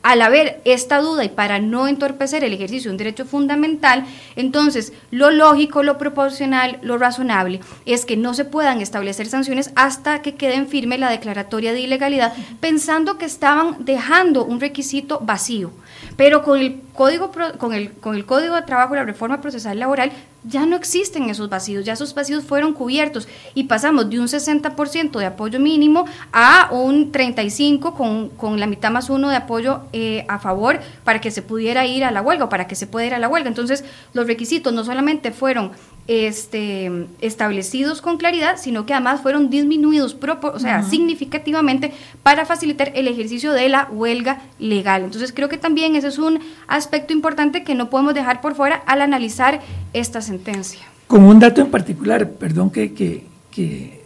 [0.02, 4.04] al haber esta duda y para no entorpecer el ejercicio de un derecho fundamental,
[4.36, 10.22] entonces lo lógico, lo proporcional, lo razonable es que no se puedan establecer sanciones hasta
[10.22, 15.72] que quede en firme la declaratoria de ilegalidad, pensando que estaban dejando un requisito vacío.
[16.16, 20.12] Pero con el código, con el, con el código de trabajo la reforma procesal laboral
[20.44, 25.18] ya no existen esos vacíos, ya esos vacíos fueron cubiertos y pasamos de un 60%
[25.18, 30.24] de apoyo mínimo a un 35% con, con la mitad más uno de apoyo eh,
[30.28, 33.06] a favor para que se pudiera ir a la huelga o para que se pueda
[33.06, 33.48] ir a la huelga.
[33.48, 35.70] Entonces, los requisitos no solamente fueron
[36.08, 43.06] este, establecidos con claridad, sino que además fueron disminuidos, o sea, significativamente para facilitar el
[43.08, 45.04] ejercicio de la huelga legal.
[45.04, 48.76] Entonces creo que también ese es un aspecto importante que no podemos dejar por fuera
[48.86, 49.60] al analizar
[49.92, 50.80] esta sentencia.
[51.06, 54.02] Con un dato en particular, perdón que, que, que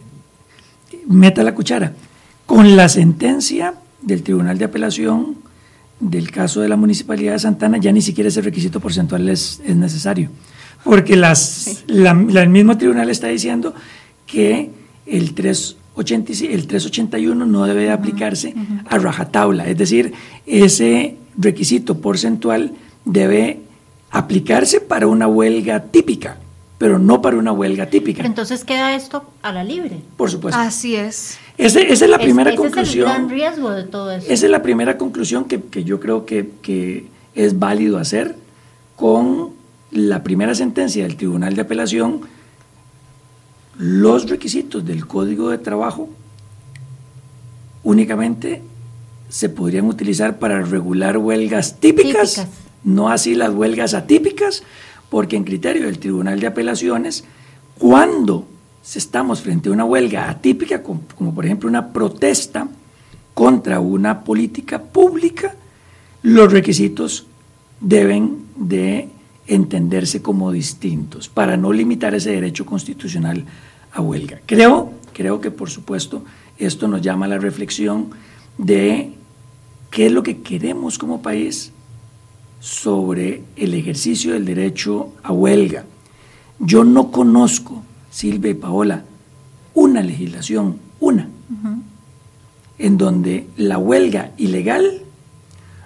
[1.07, 1.93] meta la cuchara,
[2.45, 5.37] con la sentencia del Tribunal de Apelación
[5.99, 9.75] del caso de la Municipalidad de Santana ya ni siquiera ese requisito porcentual es, es
[9.75, 10.29] necesario
[10.83, 13.73] porque las, el mismo tribunal está diciendo
[14.25, 14.69] que
[15.05, 18.53] el 380, el 381 no debe aplicarse
[18.89, 20.13] a rajatabla, es decir,
[20.45, 22.73] ese requisito porcentual
[23.05, 23.61] debe
[24.11, 26.37] aplicarse para una huelga típica,
[26.77, 28.23] pero no para una huelga típica.
[28.23, 29.99] entonces queda esto a la libre.
[30.15, 30.59] Por supuesto.
[30.59, 31.37] Así es.
[31.57, 33.07] esa es la primera conclusión.
[33.07, 34.27] Es el gran riesgo de todo eso.
[34.29, 38.35] Esa es la primera conclusión que, que yo creo que, que, es válido hacer
[38.95, 39.51] con
[39.91, 42.21] la primera sentencia del Tribunal de Apelación,
[43.77, 46.09] los requisitos del Código de Trabajo
[47.83, 48.61] únicamente
[49.29, 52.47] se podrían utilizar para regular huelgas típicas,
[52.83, 54.63] no así las huelgas atípicas,
[55.09, 57.23] porque en criterio del Tribunal de Apelaciones,
[57.77, 58.47] cuando
[58.95, 62.67] estamos frente a una huelga atípica, como, como por ejemplo una protesta
[63.33, 65.55] contra una política pública,
[66.23, 67.27] los requisitos
[67.79, 69.09] deben de
[69.47, 73.45] entenderse como distintos para no limitar ese derecho constitucional
[73.91, 74.41] a huelga.
[74.45, 76.23] Creo, creo que por supuesto
[76.57, 78.09] esto nos llama a la reflexión
[78.57, 79.13] de
[79.89, 81.71] qué es lo que queremos como país
[82.59, 85.85] sobre el ejercicio del derecho a huelga.
[86.59, 89.03] Yo no conozco, Silvia y Paola,
[89.73, 91.29] una legislación, una,
[92.79, 95.01] en donde la huelga ilegal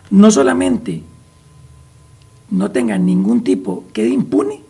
[0.09, 1.03] no solamente
[2.52, 4.62] no tenga ningún tipo, quede impune,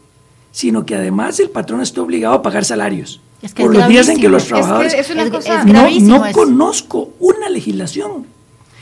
[0.51, 3.19] sino que además el patrón esté obligado a pagar salarios.
[3.57, 4.95] por los días en que los trabajadores...
[6.03, 8.25] no, conozco una legislación.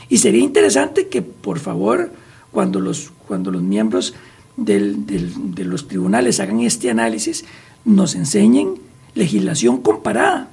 [0.08, 2.12] Y sería interesante que, por favor,
[2.52, 4.14] cuando los, cuando los miembros
[4.56, 7.44] de los tribunales hagan este análisis,
[7.84, 8.74] nos enseñen
[9.14, 10.50] legislación comparada.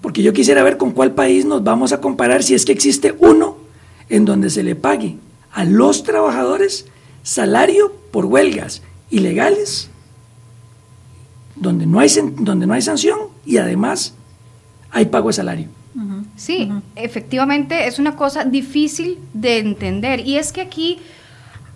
[0.00, 3.16] Porque yo quisiera ver con cuál país nos vamos a comparar si es que existe
[3.18, 3.56] uno
[4.08, 5.16] en donde se le pague
[5.52, 6.86] a los trabajadores
[7.22, 9.90] salario por huelgas ilegales,
[11.56, 14.14] donde no hay, donde no hay sanción y además
[14.90, 15.68] hay pago de salario.
[16.36, 21.00] Sí, efectivamente es una cosa difícil de entender y es que aquí,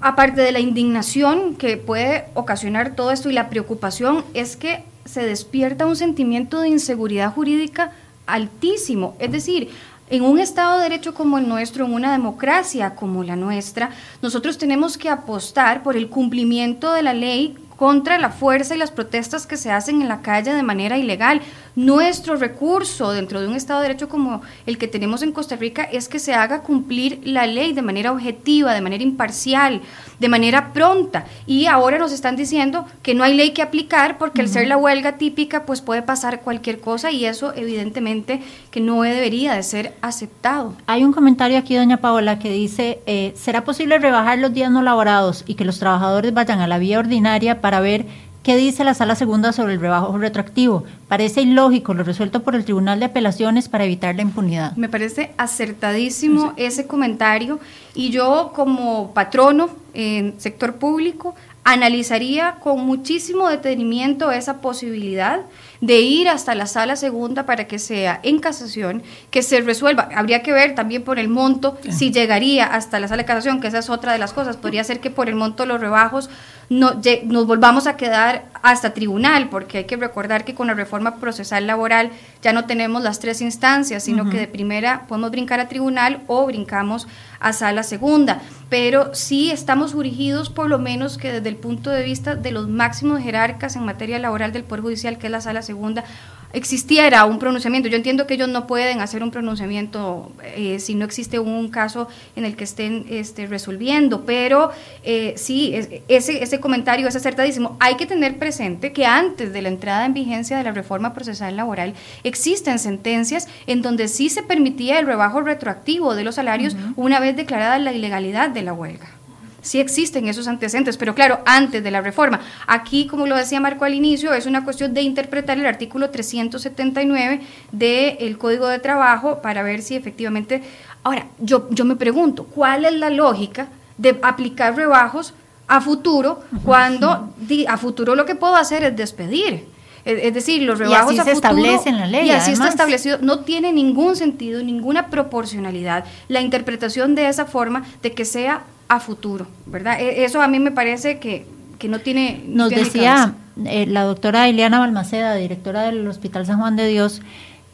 [0.00, 5.24] aparte de la indignación que puede ocasionar todo esto y la preocupación, es que se
[5.26, 7.90] despierta un sentimiento de inseguridad jurídica
[8.26, 9.16] altísimo.
[9.18, 9.70] Es decir,
[10.12, 13.88] en un Estado de Derecho como el nuestro, en una democracia como la nuestra,
[14.20, 18.90] nosotros tenemos que apostar por el cumplimiento de la ley contra la fuerza y las
[18.90, 21.40] protestas que se hacen en la calle de manera ilegal.
[21.74, 25.84] Nuestro recurso dentro de un Estado de Derecho como el que tenemos en Costa Rica
[25.84, 29.80] es que se haga cumplir la ley de manera objetiva, de manera imparcial,
[30.18, 31.24] de manera pronta.
[31.46, 34.76] Y ahora nos están diciendo que no hay ley que aplicar porque al ser la
[34.76, 39.94] huelga típica pues puede pasar cualquier cosa y eso evidentemente que no debería de ser
[40.02, 40.74] aceptado.
[40.86, 44.82] Hay un comentario aquí, doña Paola, que dice, eh, ¿será posible rebajar los días no
[44.82, 48.04] laborados y que los trabajadores vayan a la vía ordinaria para ver
[48.42, 50.84] qué dice la sala segunda sobre el rebajo retroactivo.
[51.08, 54.76] Parece ilógico lo resuelto por el Tribunal de Apelaciones para evitar la impunidad.
[54.76, 57.60] Me parece acertadísimo ese comentario
[57.94, 61.34] y yo como patrono en sector público
[61.64, 65.42] analizaría con muchísimo detenimiento esa posibilidad
[65.80, 70.08] de ir hasta la sala segunda para que sea en casación, que se resuelva.
[70.14, 73.68] Habría que ver también por el monto si llegaría hasta la sala de casación, que
[73.68, 74.56] esa es otra de las cosas.
[74.56, 76.30] Podría ser que por el monto de los rebajos
[76.68, 81.16] no, nos volvamos a quedar hasta tribunal, porque hay que recordar que con la reforma
[81.16, 82.10] procesal laboral
[82.42, 86.46] ya no tenemos las tres instancias, sino que de primera podemos brincar a tribunal o
[86.46, 87.08] brincamos
[87.40, 88.40] a sala segunda.
[88.68, 92.68] Pero sí estamos dirigidos por lo menos que desde el punto de vista de los
[92.68, 96.04] máximos jerarcas en materia laboral del Poder Judicial, que es la sala segunda,
[96.52, 97.88] existiera un pronunciamiento.
[97.88, 102.08] Yo entiendo que ellos no pueden hacer un pronunciamiento eh, si no existe un caso
[102.36, 104.70] en el que estén este, resolviendo, pero
[105.02, 105.74] eh, sí,
[106.08, 107.76] ese, ese comentario es acertadísimo.
[107.80, 111.56] Hay que tener presente que antes de la entrada en vigencia de la reforma procesal
[111.56, 111.94] laboral
[112.24, 117.36] existen sentencias en donde sí se permitía el rebajo retroactivo de los salarios una vez
[117.36, 119.21] declarada la ilegalidad de la huelga
[119.62, 122.40] sí existen esos antecedentes, pero claro, antes de la reforma.
[122.66, 127.40] Aquí, como lo decía Marco al inicio, es una cuestión de interpretar el artículo 379
[127.70, 130.62] del Código de Trabajo para ver si efectivamente...
[131.04, 135.34] Ahora, yo, yo me pregunto, ¿cuál es la lógica de aplicar rebajos
[135.66, 137.34] a futuro cuando
[137.66, 139.71] a futuro lo que puedo hacer es despedir?
[140.04, 142.26] Es decir, los rebajos y así se establece en la ley.
[142.26, 143.18] Y así está establecido.
[143.20, 149.00] No tiene ningún sentido, ninguna proporcionalidad la interpretación de esa forma de que sea a
[149.00, 150.00] futuro, ¿verdad?
[150.00, 151.46] E, eso a mí me parece que,
[151.88, 152.44] no tiene...
[152.46, 153.34] Nos decía
[153.64, 157.22] eh, la doctora Eliana Balmaceda, directora del Hospital San Juan de Dios,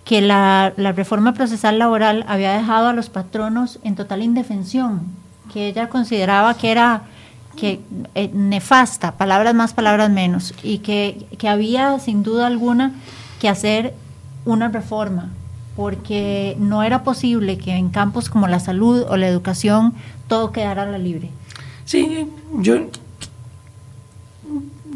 [0.05, 5.03] que la, reforma procesal laboral había dejado a los patronos en total indefensión,
[5.53, 7.03] que ella consideraba que era
[7.59, 7.80] que
[8.14, 12.92] eh, nefasta, palabras más, palabras menos, y que, que había sin duda alguna
[13.40, 13.94] que hacer
[14.44, 15.30] una reforma,
[15.76, 19.94] porque no era posible que en campos como la salud o la educación
[20.28, 21.30] todo quedará a la libre.
[21.84, 22.26] Sí,
[22.61, 22.88] yo,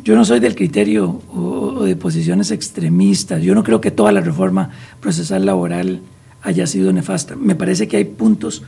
[0.04, 3.42] yo no soy del criterio o, de posiciones extremistas.
[3.42, 6.00] Yo no creo que toda la reforma procesal laboral
[6.42, 7.34] haya sido nefasta.
[7.34, 8.62] Me parece que hay puntos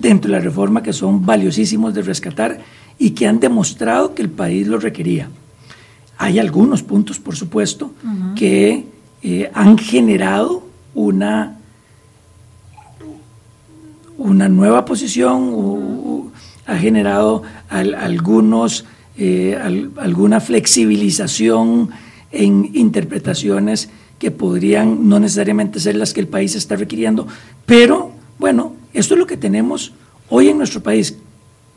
[0.00, 2.60] dentro de la reforma que son valiosísimos de rescatar
[2.98, 5.28] y que han demostrado que el país lo requería.
[6.18, 7.92] Hay algunos puntos, por supuesto,
[8.36, 8.86] que
[9.22, 10.64] eh, han generado
[10.94, 11.58] una
[14.16, 16.32] una nueva posición,
[16.66, 18.84] ha generado algunos,
[19.16, 19.58] eh,
[19.96, 21.90] alguna flexibilización
[22.32, 27.26] en interpretaciones que podrían no necesariamente ser las que el país está requiriendo,
[27.66, 29.92] pero bueno, esto es lo que tenemos
[30.30, 31.16] hoy en nuestro país.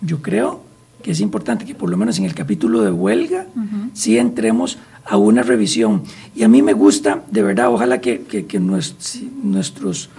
[0.02, 0.62] Yo creo
[1.02, 3.48] que es importante que por lo menos en el capítulo de huelga
[3.94, 6.04] sí entremos a una revisión.
[6.36, 10.10] Y a mí me gusta, de verdad, ojalá que, nuestros,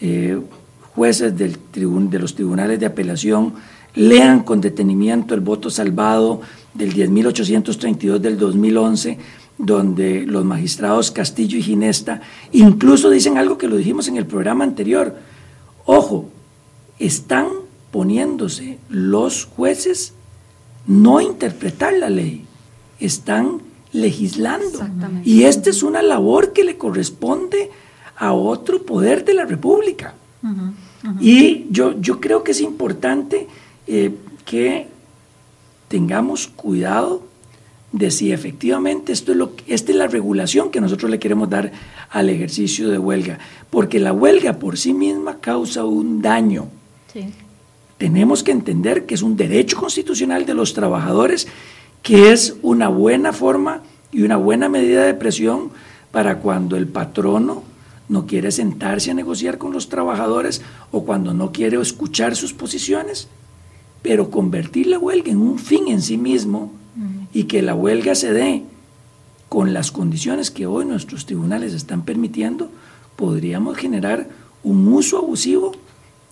[0.00, 0.40] eh,
[0.94, 3.54] jueces del de los tribunales de apelación
[3.94, 6.42] lean con detenimiento el voto salvado
[6.74, 9.18] del 10.832 del 2011,
[9.58, 12.20] donde los magistrados Castillo y Ginesta
[12.52, 15.16] incluso dicen algo que lo dijimos en el programa anterior.
[15.86, 16.28] Ojo,
[16.98, 17.48] están
[17.90, 20.14] poniéndose los jueces
[20.86, 22.44] no interpretar la ley,
[23.00, 23.60] están
[23.92, 24.86] legislando.
[25.24, 27.70] Y esta es una labor que le corresponde
[28.16, 30.14] a otro poder de la República.
[31.20, 33.48] Y yo, yo creo que es importante
[33.86, 34.88] eh, que
[35.88, 37.22] tengamos cuidado
[37.92, 41.72] de si efectivamente esto es lo, esta es la regulación que nosotros le queremos dar
[42.10, 43.38] al ejercicio de huelga,
[43.70, 46.68] porque la huelga por sí misma causa un daño.
[47.98, 51.48] Tenemos que entender que es un derecho constitucional de los trabajadores,
[52.02, 55.70] que es una buena forma y una buena medida de presión
[56.10, 57.62] para cuando el patrono
[58.08, 60.62] no quiere sentarse a negociar con los trabajadores
[60.92, 63.28] o cuando no quiere escuchar sus posiciones,
[64.02, 66.70] pero convertir la huelga en un fin en sí mismo
[67.32, 68.62] y que la huelga se dé
[69.48, 72.70] con las condiciones que hoy nuestros tribunales están permitiendo,
[73.16, 74.28] podríamos generar
[74.62, 75.72] un uso abusivo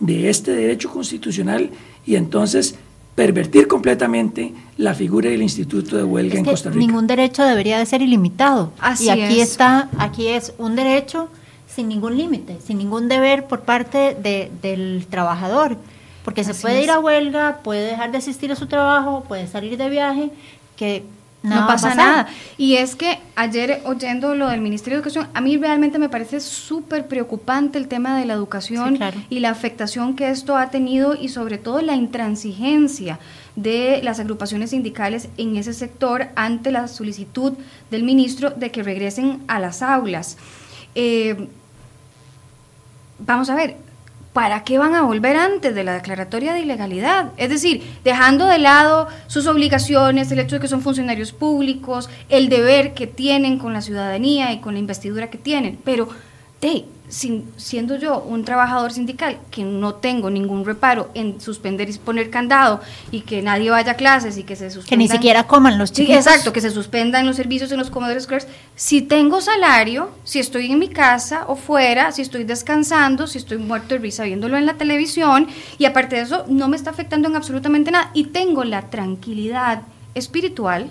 [0.06, 1.70] de este derecho constitucional
[2.04, 2.76] y entonces
[3.14, 6.80] pervertir completamente la figura del instituto de huelga en Costa Rica.
[6.80, 8.72] Ningún derecho debería de ser ilimitado.
[8.80, 11.28] Así y aquí está, aquí es un derecho
[11.66, 15.76] sin ningún límite, sin ningún deber por parte de, del trabajador.
[16.24, 19.76] Porque se puede ir a huelga, puede dejar de asistir a su trabajo, puede salir
[19.76, 20.30] de viaje,
[20.76, 21.04] que
[21.44, 22.28] no pasa nada.
[22.56, 26.40] Y es que ayer oyendo lo del Ministerio de Educación, a mí realmente me parece
[26.40, 31.28] súper preocupante el tema de la educación y la afectación que esto ha tenido y
[31.28, 33.18] sobre todo la intransigencia
[33.56, 37.52] de las agrupaciones sindicales en ese sector ante la solicitud
[37.90, 40.38] del ministro de que regresen a las aulas.
[40.94, 41.48] Eh,
[43.18, 43.76] vamos a ver,
[44.34, 47.30] ¿para qué van a volver antes de la declaratoria de ilegalidad?
[47.36, 52.48] Es decir, dejando de lado sus obligaciones, el hecho de que son funcionarios públicos, el
[52.48, 56.08] deber que tienen con la ciudadanía y con la investidura que tienen, pero,
[57.14, 62.30] de, siendo yo un trabajador sindical que no tengo ningún reparo en suspender y poner
[62.30, 64.88] candado y que nadie vaya a clases y que se suspendan.
[64.88, 66.08] Que ni siquiera coman los chicos.
[66.08, 68.48] Sí, exacto, que se suspendan los servicios en los comedores escolares.
[68.74, 73.58] Si tengo salario, si estoy en mi casa o fuera, si estoy descansando, si estoy
[73.58, 75.46] muerto de risa viéndolo en la televisión
[75.78, 79.82] y aparte de eso no me está afectando en absolutamente nada y tengo la tranquilidad
[80.14, 80.90] espiritual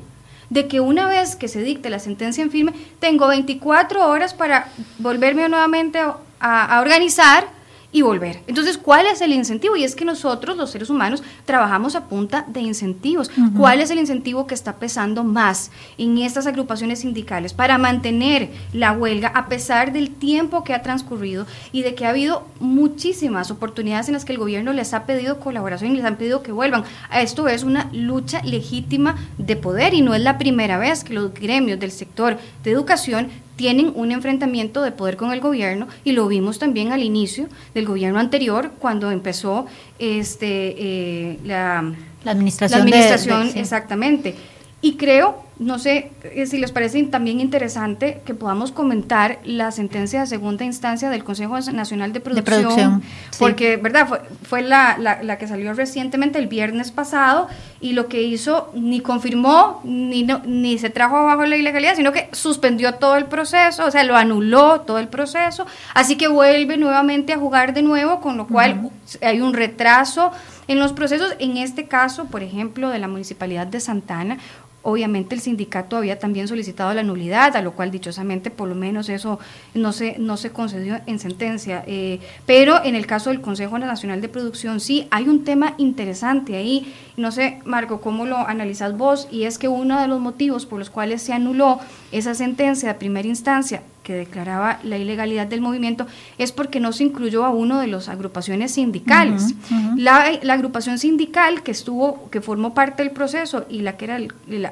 [0.54, 4.68] de que una vez que se dicte la sentencia en firme, tengo 24 horas para
[5.00, 7.48] volverme nuevamente a, a organizar
[7.94, 8.42] y volver.
[8.48, 9.78] Entonces, ¿cuál es el incentivo?
[9.78, 13.32] Y es que nosotros, los seres humanos, trabajamos a punta de incentivos.
[13.56, 18.92] ¿Cuál es el incentivo que está pesando más en estas agrupaciones sindicales para mantener la
[18.94, 24.08] huelga a pesar del tiempo que ha transcurrido y de que ha habido muchísimas oportunidades
[24.08, 26.84] en las que el gobierno les ha pedido colaboración y les han pedido que vuelvan?
[27.14, 31.32] Esto es una lucha legítima de poder y no es la primera vez que los
[31.32, 36.28] gremios del sector de educación tienen un enfrentamiento de poder con el gobierno y lo
[36.28, 39.66] vimos también al inicio del gobierno anterior cuando empezó
[40.00, 41.94] este eh, la,
[42.26, 44.36] administración, la administración exactamente
[44.84, 50.22] y creo no sé eh, si les parece también interesante que podamos comentar la sentencia
[50.22, 53.04] de segunda instancia del Consejo Nacional de Producción,
[53.38, 54.08] porque, ¿verdad?
[54.08, 57.48] Fue, fue la, la, que salió recientemente el viernes pasado
[57.80, 62.30] y lo que hizo ni confirmó ni, ni se trajo abajo la ilegalidad, sino que
[62.32, 67.32] suspendió todo el proceso, o sea, lo anuló todo el proceso, así que vuelve nuevamente
[67.34, 68.90] a jugar de nuevo, con lo cual
[69.22, 70.32] hay un retraso
[70.68, 74.38] en los procesos, en este caso, por ejemplo, de la Municipalidad de Santana,
[74.84, 79.08] Obviamente el sindicato había también solicitado la nulidad, a lo cual dichosamente por lo menos
[79.08, 79.40] eso
[79.74, 81.86] no se, no se concedió en sentencia.
[81.88, 86.58] Eh, pero en el caso del Consejo Nacional de Producción sí hay un tema interesante
[86.58, 86.94] ahí.
[87.16, 90.80] No sé, Marco, cómo lo analizas vos, y es que uno de los motivos por
[90.80, 91.80] los cuales se anuló
[92.12, 96.06] esa sentencia de primera instancia que declaraba la ilegalidad del movimiento
[96.38, 99.56] es porque no se incluyó a uno de las agrupaciones sindicales.
[99.98, 104.20] La, agrupación sindical que estuvo, que formó parte del proceso y la que era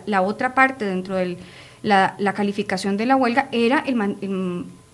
[0.05, 1.37] la, otra parte dentro de
[1.81, 3.95] la, calificación de la huelga era el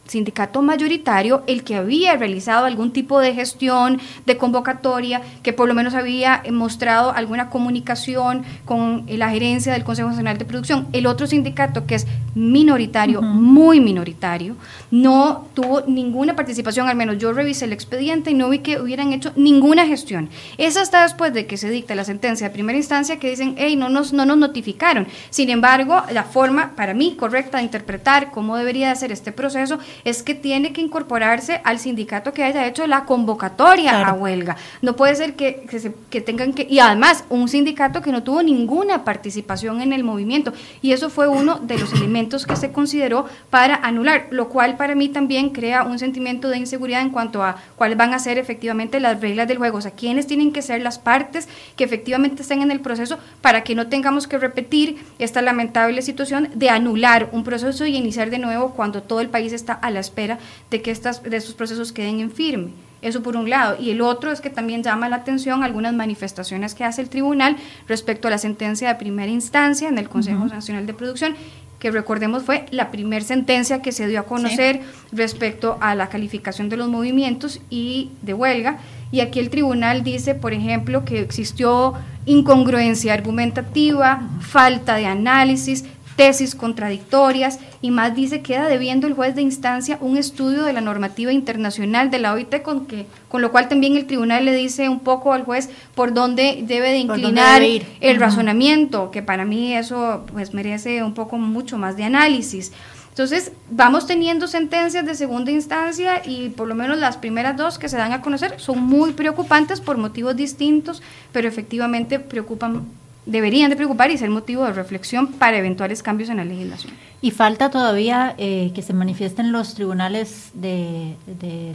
[0.08, 5.74] sindicato mayoritario el que había realizado algún tipo de gestión, de convocatoria, que por lo
[5.74, 10.88] menos había mostrado alguna comunicación con la gerencia del Consejo Nacional de Producción.
[10.94, 14.56] El otro sindicato, que es minoritario, muy minoritario,
[14.92, 19.14] no tuvo ninguna participación, al menos yo revisé el expediente y no vi que hubieran
[19.14, 20.30] hecho ninguna gestión.
[20.58, 23.76] Es hasta después de que se dicta la sentencia de primera instancia que dicen, hey,
[23.76, 25.08] no nos, no nos notificaron.
[25.30, 29.80] Sin embargo, la forma, para mí, correcta de interpretar cómo debería de ser este proceso
[30.04, 34.58] es que tiene que incorporarse al sindicato que haya hecho la convocatoria a huelga.
[34.82, 35.66] No puede ser que,
[36.10, 40.54] que, tengan que, y además un sindicato que no tuvo ninguna participación en el movimiento.
[40.82, 44.96] Y eso fue uno de los elementos que se consideró para anular, lo cual para
[44.96, 49.00] mí también crea un sentimiento de inseguridad en cuanto a cuáles van a ser efectivamente
[49.00, 52.62] las reglas del juego, o sea, quiénes tienen que ser las partes que efectivamente estén
[52.62, 57.44] en el proceso para que no tengamos que repetir esta lamentable situación de anular un
[57.44, 60.92] proceso y iniciar de nuevo cuando todo el país está a la espera de que
[60.92, 62.70] estas, de estos procesos queden en firme.
[63.02, 63.78] Eso por un lado.
[63.80, 67.56] Y el otro es que también llama la atención algunas manifestaciones que hace el tribunal
[67.88, 71.36] respecto a la sentencia de primera instancia en el Consejo Nacional de Producción
[71.80, 74.82] que recordemos fue la primera sentencia que se dio a conocer
[75.12, 78.80] respecto a la calificación de los movimientos y de huelga.
[79.12, 81.94] Y aquí el tribunal dice, por ejemplo, que existió
[82.26, 85.86] incongruencia argumentativa, falta de análisis,
[86.18, 90.82] tesis contradictorias y más dice queda debiendo el juez de instancia un estudio de la
[90.82, 94.90] normativa internacional de la OIT con que con lo cual también el tribunal le dice
[94.90, 97.62] un poco al juez por dónde debe de inclinar
[98.02, 102.74] el razonamiento que para mí eso pues merece un poco mucho más de análisis.
[103.10, 107.90] Entonces, vamos teniendo sentencias de segunda instancia y por lo menos las primeras dos que
[107.90, 111.02] se dan a conocer son muy preocupantes por motivos distintos,
[111.32, 112.86] pero efectivamente preocupan
[113.28, 116.94] deberían de preocupar y ser motivo de reflexión para eventuales cambios en la legislación.
[117.22, 121.16] Y falta todavía eh, que se manifiesten los tribunales de,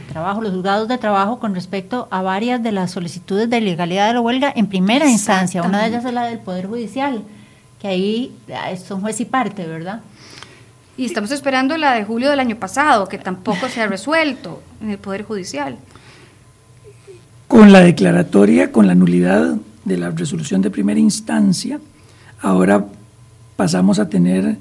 [0.09, 4.13] trabajo, los juzgados de trabajo con respecto a varias de las solicitudes de legalidad de
[4.15, 5.61] la huelga en primera instancia.
[5.61, 7.21] Una de ellas es la del Poder Judicial,
[7.79, 8.35] que ahí
[8.83, 10.01] son juez y parte, ¿verdad?
[10.97, 14.89] Y estamos esperando la de julio del año pasado, que tampoco se ha resuelto en
[14.91, 15.77] el Poder Judicial.
[17.47, 21.79] Con la declaratoria, con la nulidad de la resolución de primera instancia,
[22.41, 22.85] ahora
[23.55, 24.57] pasamos a tener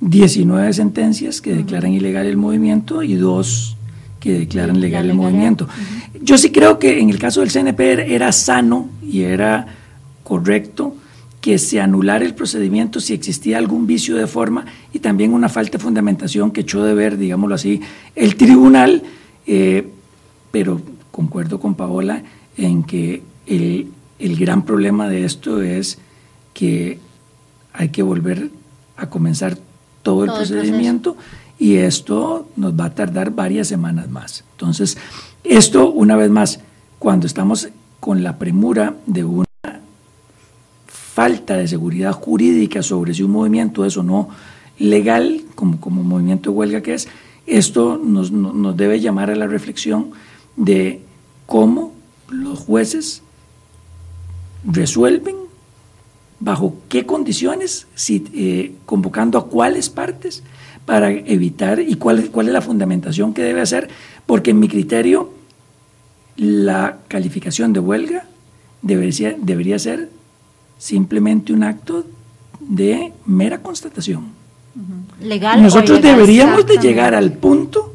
[0.00, 3.76] 19 sentencias que declaran ilegal el movimiento y dos
[4.20, 5.68] que declaran legal el movimiento.
[6.22, 9.66] Yo sí creo que en el caso del CNP era sano y era
[10.24, 10.96] correcto
[11.40, 15.78] que se anulara el procedimiento si existía algún vicio de forma y también una falta
[15.78, 17.80] de fundamentación que echó de ver, digámoslo así,
[18.16, 19.04] el tribunal,
[19.46, 19.86] eh,
[20.50, 20.80] pero
[21.12, 22.22] concuerdo con Paola
[22.56, 23.88] en que el,
[24.18, 25.98] el gran problema de esto es
[26.54, 26.98] que
[27.72, 28.50] hay que volver
[28.96, 29.58] a comenzar
[30.02, 31.16] todo, el procedimiento
[31.58, 34.44] y esto nos va a tardar varias semanas más.
[34.52, 34.96] Entonces,
[35.42, 36.60] esto, una vez más,
[36.98, 39.46] cuando estamos con la premura de una
[40.86, 44.28] falta de seguridad jurídica sobre si un movimiento es o no
[44.78, 47.08] legal, como, como movimiento de huelga que es,
[47.46, 50.10] esto nos, nos debe llamar a la reflexión
[50.56, 51.00] de
[51.46, 51.92] cómo
[52.28, 53.22] los jueces
[54.66, 55.36] resuelven,
[56.40, 60.42] bajo qué condiciones, si, eh, convocando a cuáles partes
[60.84, 63.88] para evitar y cuál, cuál es la fundamentación que debe hacer,
[64.26, 65.30] porque en mi criterio
[66.36, 68.24] la calificación de huelga
[68.82, 70.10] debería, debería ser
[70.78, 72.04] simplemente un acto
[72.60, 74.34] de mera constatación.
[75.20, 77.94] Legal Nosotros deberíamos de llegar al punto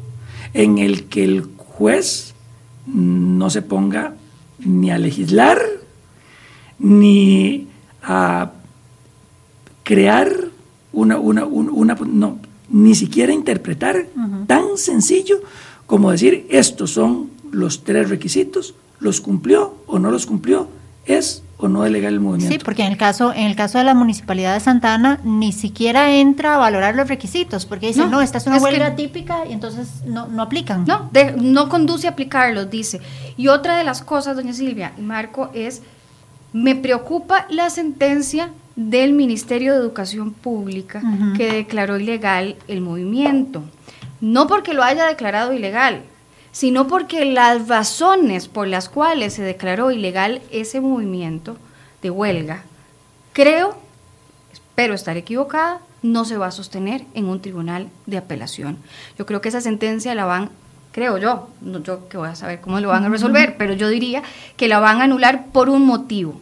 [0.52, 2.34] en el que el juez
[2.86, 4.14] no se ponga
[4.58, 5.60] ni a legislar
[6.82, 7.68] ni
[8.02, 8.52] a
[9.82, 10.30] crear
[10.92, 14.06] una, una, una, no, ni siquiera interpretar
[14.46, 15.40] tan sencillo
[15.92, 20.68] como decir, estos son los tres requisitos, los cumplió o no los cumplió,
[21.04, 22.54] es o no es legal el movimiento.
[22.54, 25.52] Sí, porque en el caso en el caso de la municipalidad de Santa Ana ni
[25.52, 29.52] siquiera entra a valorar los requisitos, porque dicen, no, esta es una huelga típica y
[29.52, 30.86] entonces no, no aplican.
[30.86, 33.02] No, no conduce a aplicarlos, dice.
[33.36, 35.82] Y otra de las cosas, doña Silvia y Marco, es
[36.52, 41.02] me preocupa la sentencia del Ministerio de Educación Pública
[41.36, 43.62] que declaró ilegal el movimiento.
[44.20, 46.02] No porque lo haya declarado ilegal,
[46.52, 51.56] sino porque las razones por las cuales se declaró ilegal ese movimiento
[52.02, 52.64] de huelga,
[53.32, 53.76] creo,
[54.52, 58.76] espero estar equivocada, no se va a sostener en un tribunal de apelación.
[59.18, 60.50] Yo creo que esa sentencia la van
[60.92, 63.88] creo yo, no yo que voy a saber cómo lo van a resolver, pero yo
[63.88, 64.22] diría
[64.56, 66.40] que la van a anular por un motivo.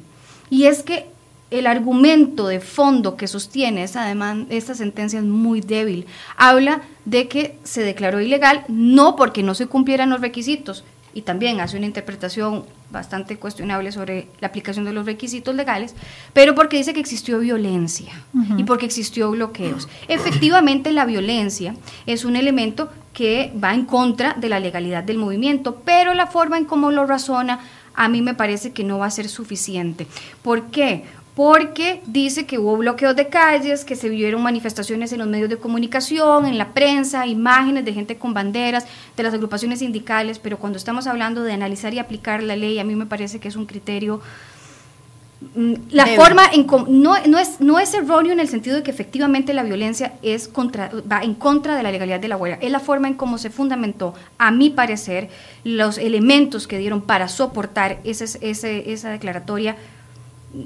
[0.51, 1.07] Y es que
[1.51, 6.07] el argumento de fondo que sostiene esa, demanda, esta sentencia es muy débil.
[6.37, 10.85] Habla de que se declaró ilegal no porque no se cumplieran los requisitos,
[11.15, 15.95] y también hace una interpretación bastante cuestionable sobre la aplicación de los requisitos legales,
[16.33, 18.13] pero porque dice que existió violencia
[18.57, 19.89] y porque existió bloqueos.
[20.09, 21.75] Efectivamente, la violencia
[22.07, 26.59] es un elemento que va en contra de la legalidad del movimiento, pero la forma
[26.59, 27.61] en cómo lo razona
[27.95, 30.07] a mí me parece que no va a ser suficiente.
[30.43, 31.05] ¿Por qué?
[31.41, 35.57] Porque dice que hubo bloqueos de calles, que se vieron manifestaciones en los medios de
[35.57, 38.85] comunicación, en la prensa, imágenes de gente con banderas,
[39.17, 42.85] de las agrupaciones sindicales, pero cuando estamos hablando de analizar y aplicar la ley, a
[42.85, 44.21] mí me parece que es un criterio
[45.55, 48.91] mm, la forma en, no, no, es, no es erróneo en el sentido de que
[48.91, 52.59] efectivamente la violencia es contra, va en contra de la legalidad de la huelga.
[52.61, 55.31] Es la forma en cómo se fundamentó, a mi parecer,
[55.65, 59.77] los elementos que dieron para soportar ese, ese, esa declaratoria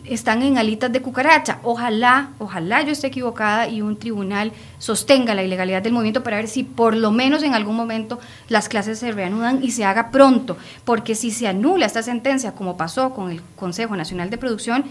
[0.04, 1.58] están en alitas de cucaracha.
[1.62, 6.48] Ojalá, ojalá yo esté equivocada y un tribunal sostenga la ilegalidad del movimiento para ver
[6.48, 8.18] si por lo menos en algún momento
[8.48, 10.56] las clases se reanudan y se haga pronto.
[10.84, 14.84] Porque si se anula esta sentencia, como pasó con el Consejo Nacional de Producción,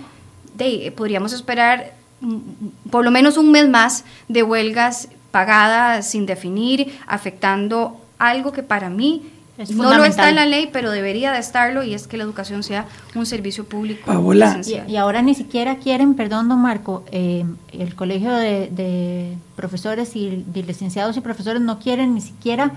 [0.56, 2.38] de, podríamos esperar mm,
[2.92, 8.92] por lo menos un mes más de huelgas pagadas sin definir, afectando algo que para
[8.92, 12.24] mí no lo está en la ley, pero debería de estarlo y es que la
[12.24, 14.12] educación sea un servicio público.
[14.88, 20.64] Y, ahora ni siquiera quieren, perdón, don Marco, eh, el colegio de, profesores y de
[20.64, 22.72] licenciados y profesores no quieren ni siquiera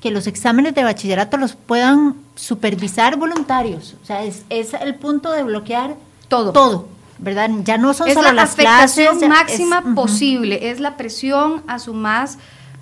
[0.00, 3.96] que los exámenes de bachillerato los puedan supervisar voluntarios.
[4.02, 5.96] O sea, es, el punto de bloquear
[6.28, 6.52] todo.
[6.52, 6.88] Todo.
[7.18, 7.50] ¿Verdad?
[7.64, 9.10] Ya no son solo las clases.
[9.28, 12.38] máxima posible, es la presión a su más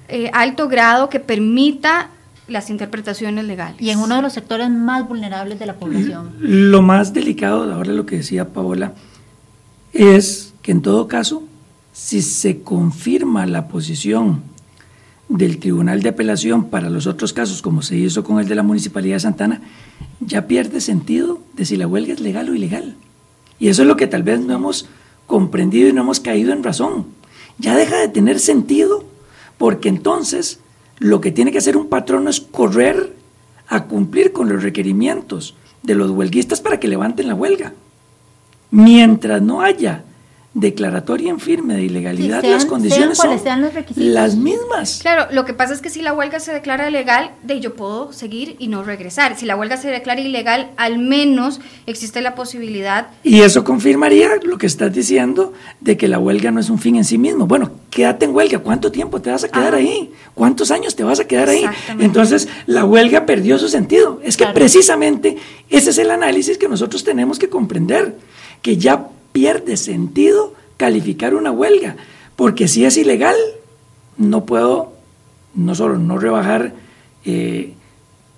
[0.09, 2.11] eh, alto grado que permita
[2.49, 3.81] las interpretaciones legales.
[3.81, 6.35] Y en uno de los sectores más vulnerables de la población.
[6.41, 8.95] Lo más delicado, ahora lo que decía Paola,
[9.93, 11.43] es que en todo caso,
[11.93, 14.43] si se confirma la posición
[15.29, 18.63] del Tribunal de Apelación para los otros casos, como se hizo con el de la
[18.63, 19.61] Municipalidad de Santana,
[20.21, 22.97] ya pierde sentido de si la huelga es legal o ilegal.
[23.59, 24.87] Y eso es lo que tal vez no hemos
[25.27, 27.07] comprendido y no hemos caído en razón.
[27.59, 29.05] Ya deja de tener sentido
[29.59, 30.61] porque entonces
[30.99, 33.15] lo que tiene que hacer un patrón es correr
[33.69, 37.73] a cumplir con los requerimientos de los huelguistas para que levanten la huelga.
[38.71, 40.05] Mientras no haya
[40.55, 43.39] declaratoria en firme de ilegalidad, las condiciones son
[43.97, 44.99] las mismas.
[45.03, 48.13] Claro, lo que pasa es que si la huelga se declara legal, de yo puedo
[48.13, 49.37] seguir y no regresar.
[49.37, 53.09] Si la huelga se declara ilegal, al menos existe la posibilidad.
[53.23, 56.97] Y eso confirmaría lo que estás diciendo de que la huelga no es un fin
[56.97, 57.47] en sí mismo.
[57.47, 60.13] Bueno, quédate en huelga, ¿cuánto tiempo te vas a quedar ahí?
[60.35, 61.67] ¿Cuántos años te vas a quedar ahí?
[61.99, 64.21] Entonces, la huelga perdió su sentido.
[64.25, 65.37] Es que precisamente
[65.69, 68.17] ese es el análisis que nosotros tenemos que comprender,
[68.63, 71.97] que ya pierde sentido calificar una huelga,
[72.37, 73.37] porque si es ilegal,
[74.17, 74.93] no puedo
[75.55, 76.75] no solo no rebajar
[77.25, 77.75] eh,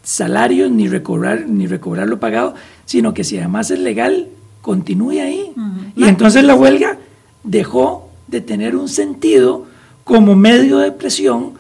[0.03, 2.55] salarios ni recobrar, ni recobrar lo pagado,
[2.87, 4.29] sino que si además es legal,
[4.63, 5.53] continúe ahí.
[5.97, 6.99] Y entonces la huelga
[7.45, 9.67] dejó de tener un sentido
[10.05, 11.55] como medio de presión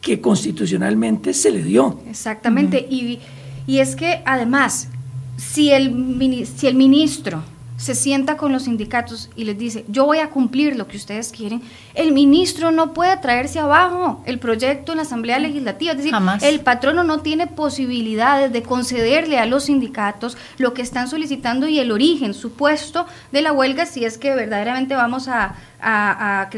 [0.00, 2.00] que constitucionalmente se le dio.
[2.08, 3.20] Exactamente, y,
[3.66, 4.88] y, es que además,
[5.36, 7.42] si el, si el ministro
[7.76, 11.32] se sienta con los sindicatos y les dice, yo voy a cumplir lo que ustedes
[11.32, 11.62] quieren,
[11.94, 15.92] el ministro no puede traerse abajo el proyecto en la Asamblea Legislativa.
[15.92, 21.08] Es decir, el patrono no tiene posibilidades de concederle a los sindicatos lo que están
[21.08, 25.54] solicitando y el origen supuesto de la huelga si es que verdaderamente vamos a
[25.84, 26.48] a,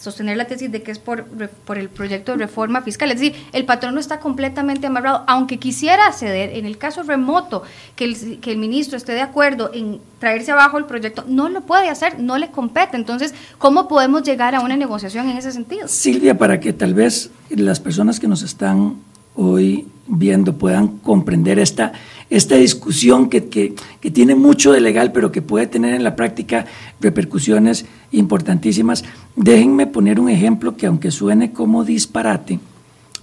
[0.00, 3.10] sostener la tesis de que es por, por, el proyecto de reforma fiscal.
[3.10, 7.62] Es decir, el patrón no está completamente amarrado, aunque quisiera ceder, en el caso remoto,
[7.94, 11.62] que el, que el ministro esté de acuerdo en traerse abajo el proyecto, no lo
[11.62, 12.96] puede hacer, no le compete.
[12.96, 15.86] Entonces, ¿cómo podemos llegar a una negociación en ese sentido?
[15.88, 18.96] Silvia, para que tal vez las personas que nos están
[19.34, 21.92] hoy viendo puedan comprender esta,
[22.32, 26.64] esta discusión que, que, tiene mucho de legal, pero que puede tener en la práctica
[26.98, 29.04] repercusiones importantísimas.
[29.36, 32.58] Déjenme poner un ejemplo que aunque suene como disparate,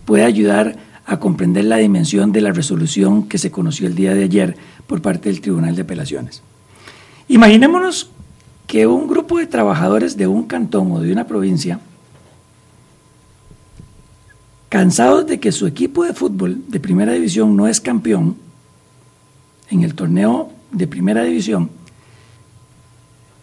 [0.06, 4.26] puede ayudar a comprender la dimensión de la resolución que se conoció el día de
[4.26, 4.56] ayer
[4.86, 6.44] por parte del Tribunal de Apelaciones.
[7.28, 8.12] Imaginémonos
[8.68, 11.80] que un grupo de trabajadores de un cantón o de una provincia
[14.70, 18.36] cansados de que su equipo de fútbol de primera división no es campeón
[19.70, 21.70] en el torneo de primera división,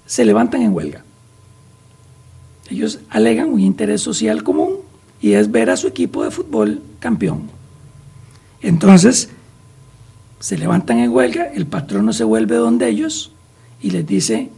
[0.06, 1.04] se levantan en huelga.
[2.70, 4.76] Ellos alegan un interés social común
[5.20, 7.42] y es ver a su equipo de fútbol campeón.
[8.60, 9.30] Entonces,
[10.40, 13.32] se levantan en huelga, el patrono se vuelve donde ellos
[13.80, 14.50] y les dice,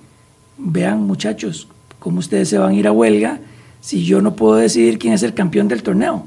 [0.56, 3.40] vean muchachos, ¿cómo ustedes se van a ir a huelga
[3.80, 6.26] si yo no puedo decidir quién es el campeón del torneo?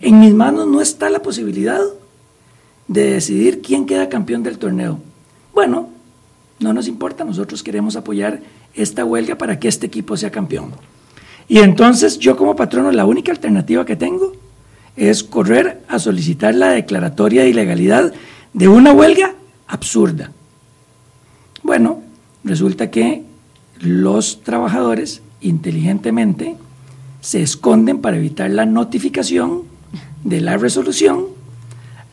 [0.00, 1.80] En mis manos no está la posibilidad
[2.88, 5.00] de decidir quién queda campeón del torneo.
[5.54, 5.88] Bueno,
[6.58, 8.40] no nos importa, nosotros queremos apoyar
[8.74, 10.72] esta huelga para que este equipo sea campeón.
[11.48, 14.32] Y entonces yo como patrono la única alternativa que tengo
[14.96, 18.12] es correr a solicitar la declaratoria de ilegalidad
[18.52, 19.34] de una huelga
[19.66, 20.32] absurda.
[21.62, 22.02] Bueno,
[22.44, 23.24] resulta que
[23.80, 26.56] los trabajadores inteligentemente
[27.20, 29.62] se esconden para evitar la notificación
[30.24, 31.26] de la resolución,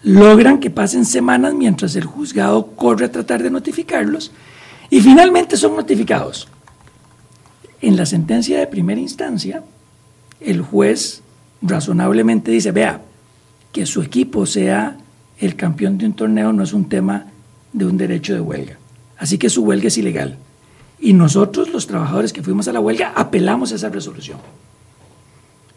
[0.03, 4.31] logran que pasen semanas mientras el juzgado corre a tratar de notificarlos
[4.89, 6.47] y finalmente son notificados.
[7.81, 9.63] En la sentencia de primera instancia,
[10.39, 11.21] el juez
[11.61, 13.01] razonablemente dice, vea,
[13.71, 14.97] que su equipo sea
[15.39, 17.25] el campeón de un torneo no es un tema
[17.71, 18.77] de un derecho de huelga.
[19.17, 20.37] Así que su huelga es ilegal.
[20.99, 24.37] Y nosotros, los trabajadores que fuimos a la huelga, apelamos a esa resolución.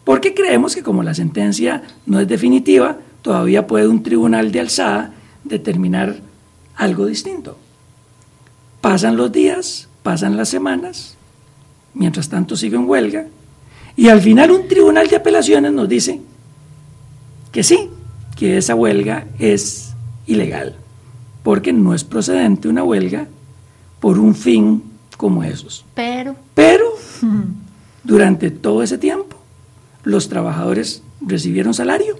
[0.03, 5.13] Porque creemos que como la sentencia no es definitiva, todavía puede un tribunal de alzada
[5.43, 6.17] determinar
[6.75, 7.57] algo distinto.
[8.81, 11.17] Pasan los días, pasan las semanas,
[11.93, 13.27] mientras tanto sigue en huelga,
[13.95, 16.21] y al final un tribunal de apelaciones nos dice
[17.51, 17.89] que sí,
[18.35, 19.93] que esa huelga es
[20.27, 20.75] ilegal,
[21.41, 23.27] porque no es procedente una huelga
[23.99, 24.83] por un fin
[25.17, 25.83] como esos.
[25.95, 26.35] Pero.
[26.53, 26.85] Pero,
[28.03, 29.37] durante todo ese tiempo,
[30.03, 32.19] los trabajadores recibieron salario,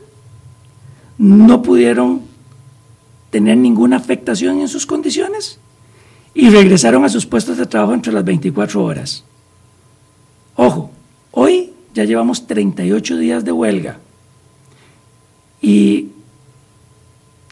[1.18, 2.22] no pudieron
[3.30, 5.60] tener ninguna afectación en sus condiciones
[6.34, 9.24] y regresaron a sus puestos de trabajo entre las 24 horas.
[10.56, 10.92] Ojo,
[11.32, 14.00] hoy ya llevamos 38 días de huelga
[15.62, 16.10] y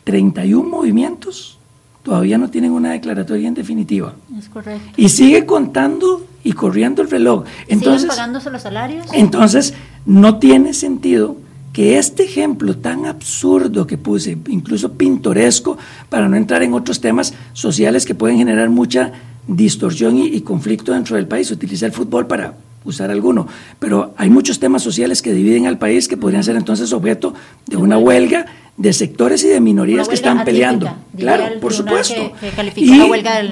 [0.03, 1.57] 31 movimientos
[2.03, 4.13] todavía no tienen una declaratoria en definitiva.
[4.38, 4.91] Es correcto.
[4.95, 7.45] Y sigue contando y corriendo el reloj.
[7.68, 9.07] Entonces, ¿Siguen pagándose los salarios?
[9.11, 9.74] Entonces,
[10.05, 11.38] no tiene sentido
[11.76, 17.34] que este ejemplo tan absurdo que puse, incluso pintoresco, para no entrar en otros temas
[17.51, 19.11] sociales que pueden generar mucha
[19.45, 22.53] distorsión y, y conflicto dentro del país, utilizar el fútbol para
[22.86, 23.49] usar alguno.
[23.78, 27.34] Pero hay muchos temas sociales que dividen al país que podrían ser entonces objeto
[27.67, 28.45] de una huelga
[28.78, 30.95] de sectores y de minorías que están peleando.
[31.17, 32.32] Claro, por supuesto.
[32.78, 32.89] y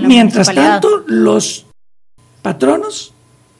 [0.07, 1.65] mientras tanto, los
[2.41, 3.13] patronos,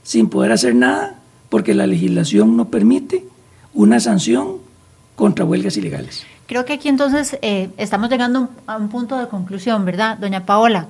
[0.03, 3.32] sin poder hacer nada, porque la legislación no permite
[3.74, 4.57] una sanción
[5.15, 6.26] contra huelgas ilegales.
[6.47, 10.88] Creo que aquí entonces eh, estamos llegando a un punto de conclusión, ¿verdad, doña Paola?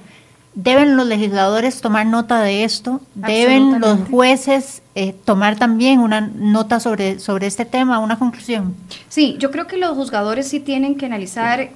[0.55, 3.01] ¿Deben los legisladores tomar nota de esto?
[3.15, 8.75] ¿Deben los jueces eh, tomar también una nota sobre, sobre este tema, una conclusión?
[9.09, 11.71] Sí, yo creo que los juzgadores sí tienen que analizar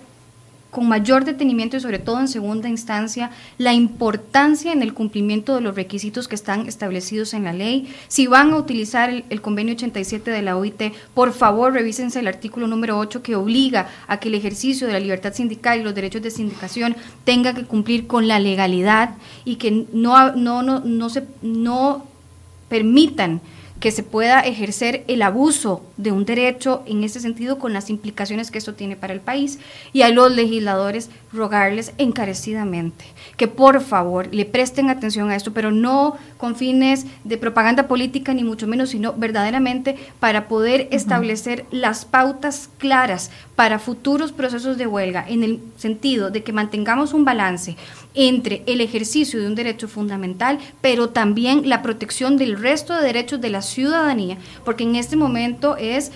[0.77, 5.61] con mayor detenimiento y sobre todo en segunda instancia la importancia en el cumplimiento de
[5.61, 7.91] los requisitos que están establecidos en la ley.
[8.09, 12.67] Si van a utilizar el, convenio 87 de la OIT, por favor revísense el artículo
[12.67, 16.21] número 8 que obliga a que el ejercicio de la libertad sindical y los derechos
[16.21, 19.15] de sindicación tenga que cumplir con la legalidad
[19.45, 22.05] y que no, no, no, no, se, no
[22.69, 23.41] permitan
[23.79, 28.51] que se pueda ejercer el abuso de un derecho en ese sentido con las implicaciones
[28.51, 29.59] que esto tiene para el país
[29.93, 33.05] y a los legisladores rogarles encarecidamente
[33.37, 38.33] que por favor le presten atención a esto, pero no con fines de propaganda política
[38.33, 44.87] ni mucho menos, sino verdaderamente para poder establecer las pautas claras para futuros procesos de
[44.87, 47.75] huelga en el sentido de que mantengamos un balance
[48.17, 53.39] entre el ejercicio de un derecho fundamental, pero también la protección del resto de derechos
[53.39, 56.11] de la ciudadanía, porque en este momento es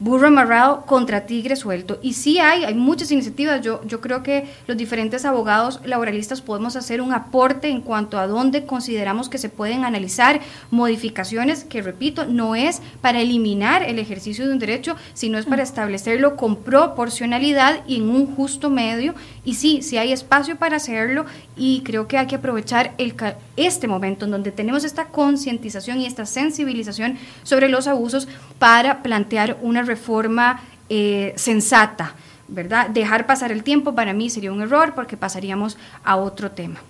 [0.00, 1.98] burro amarrado contra tigre suelto.
[2.02, 3.60] Y sí hay, hay muchas iniciativas.
[3.60, 8.26] Yo, yo creo que los diferentes abogados laboralistas podemos hacer un aporte en cuanto a
[8.26, 10.40] dónde consideramos que se pueden analizar
[10.70, 15.62] modificaciones, que repito, no es para eliminar el ejercicio de un derecho, sino es para
[15.62, 19.14] establecerlo con proporcionalidad y en un justo medio.
[19.44, 21.24] Y sí, sí hay espacio para hacerlo
[21.56, 23.14] y creo que hay que aprovechar el,
[23.56, 28.28] este momento en donde tenemos esta concientización y esta sensibilización sobre los abusos
[28.58, 30.60] para plantear una reforma
[30.90, 32.14] eh, sensata,
[32.48, 32.90] ¿verdad?
[32.90, 36.80] Dejar pasar el tiempo para mí sería un error porque pasaríamos a otro tema.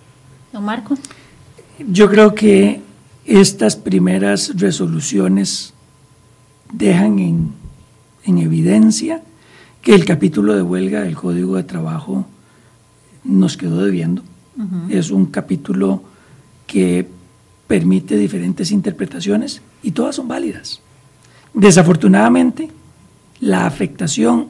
[0.51, 0.97] Don Marco.
[1.79, 2.81] Yo creo que
[3.25, 5.73] estas primeras resoluciones
[6.73, 7.53] dejan en,
[8.25, 9.23] en evidencia
[9.81, 12.25] que el capítulo de huelga del Código de Trabajo
[13.23, 14.23] nos quedó debiendo.
[14.89, 16.03] Es un capítulo
[16.67, 17.07] que
[17.67, 20.81] permite diferentes interpretaciones y todas son válidas.
[21.53, 22.69] Desafortunadamente,
[23.39, 24.47] la afectación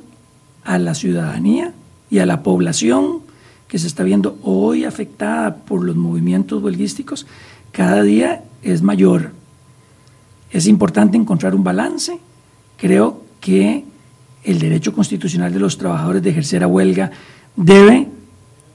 [0.63, 1.73] a la ciudadanía
[2.09, 3.19] y a la población
[3.67, 7.25] que se está viendo hoy afectada por los movimientos huelguísticos
[7.71, 9.31] cada día es mayor.
[10.51, 12.19] Es importante encontrar un balance.
[12.77, 13.85] Creo que
[14.43, 17.11] el derecho constitucional de los trabajadores de ejercer a huelga
[17.55, 18.09] debe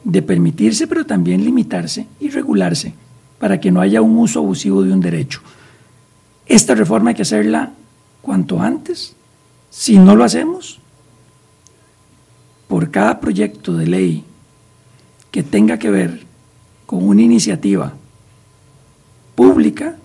[0.07, 2.95] de permitirse, pero también limitarse y regularse
[3.41, 5.41] para que no haya un uso abusivo de un derecho.
[6.47, 7.73] Esta reforma hay que hacerla
[8.23, 9.17] cuanto antes
[9.69, 10.79] si no lo hacemos,
[12.69, 14.25] por cada proyecto de ley
[15.33, 16.25] que tenga que ver
[16.87, 17.93] con una iniciativa
[19.35, 19.97] pública,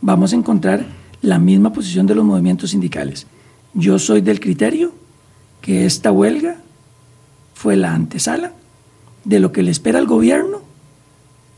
[0.00, 0.86] vamos a encontrar
[1.22, 3.26] la misma posición de los movimientos sindicales.
[3.74, 4.92] Yo soy del criterio
[5.60, 6.58] que esta huelga
[7.52, 8.52] fue la antesala
[9.24, 10.60] de lo que le espera al gobierno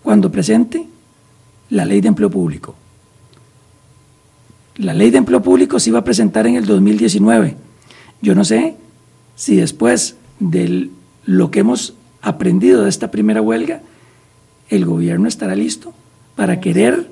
[0.02, 0.86] cuando presente
[1.70, 2.74] la ley de empleo público.
[4.76, 7.56] La ley de empleo público se iba a presentar en el 2019.
[8.22, 8.76] Yo no sé
[9.34, 10.90] si después de
[11.24, 13.80] lo que hemos aprendido de esta primera huelga,
[14.68, 15.92] el gobierno estará listo
[16.34, 17.10] para querer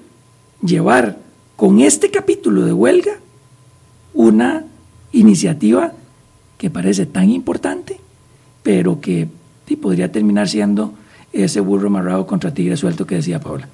[0.63, 1.19] llevar
[1.57, 3.13] con este capítulo de huelga
[4.13, 4.65] una
[5.13, 5.93] iniciativa
[6.59, 7.99] que parece tan importante,
[8.63, 9.29] pero que
[9.77, 10.95] podría terminar siendo
[11.33, 13.69] ese burro amarrado contra tigre suelto que decía Paula.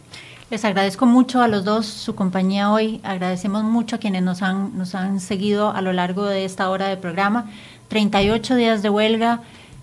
[0.50, 3.00] Les agradezco mucho a los dos su compañía hoy.
[3.04, 6.88] Agradecemos mucho a quienes nos han, nos han seguido a lo largo de esta hora
[6.88, 7.48] de programa.
[7.86, 9.42] 38 días de huelga,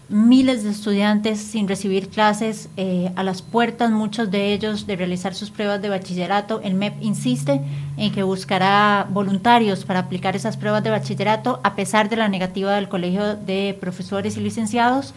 [0.09, 5.35] miles de estudiantes sin recibir clases, eh, a las puertas muchos de ellos de realizar
[5.35, 6.59] sus pruebas de bachillerato.
[6.61, 7.61] El MEP insiste
[7.95, 12.75] en que buscará voluntarios para aplicar esas pruebas de bachillerato a pesar de la negativa
[12.75, 15.13] del Colegio de Profesores y Licenciados.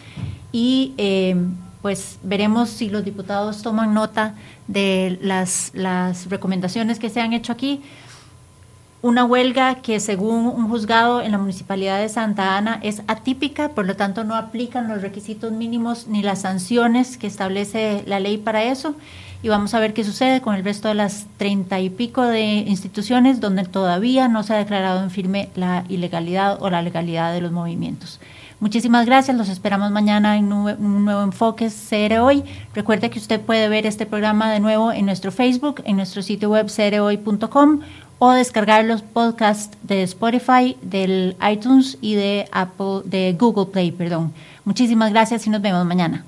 [0.51, 1.35] Y eh,
[1.81, 4.35] pues veremos si los diputados toman nota
[4.67, 7.81] de las, las recomendaciones que se han hecho aquí.
[9.03, 13.87] Una huelga que según un juzgado en la Municipalidad de Santa Ana es atípica, por
[13.87, 18.63] lo tanto no aplican los requisitos mínimos ni las sanciones que establece la ley para
[18.63, 18.93] eso.
[19.41, 22.41] Y vamos a ver qué sucede con el resto de las treinta y pico de
[22.41, 27.41] instituciones donde todavía no se ha declarado en firme la ilegalidad o la legalidad de
[27.41, 28.19] los movimientos.
[28.61, 32.43] Muchísimas gracias, los esperamos mañana en un nuevo enfoque CR Hoy.
[32.75, 36.51] Recuerde que usted puede ver este programa de nuevo en nuestro Facebook, en nuestro sitio
[36.51, 37.79] web crhoy.com
[38.19, 44.31] o descargar los podcasts de Spotify, del iTunes y de Apple, de Google Play, perdón.
[44.63, 46.23] Muchísimas gracias y nos vemos mañana.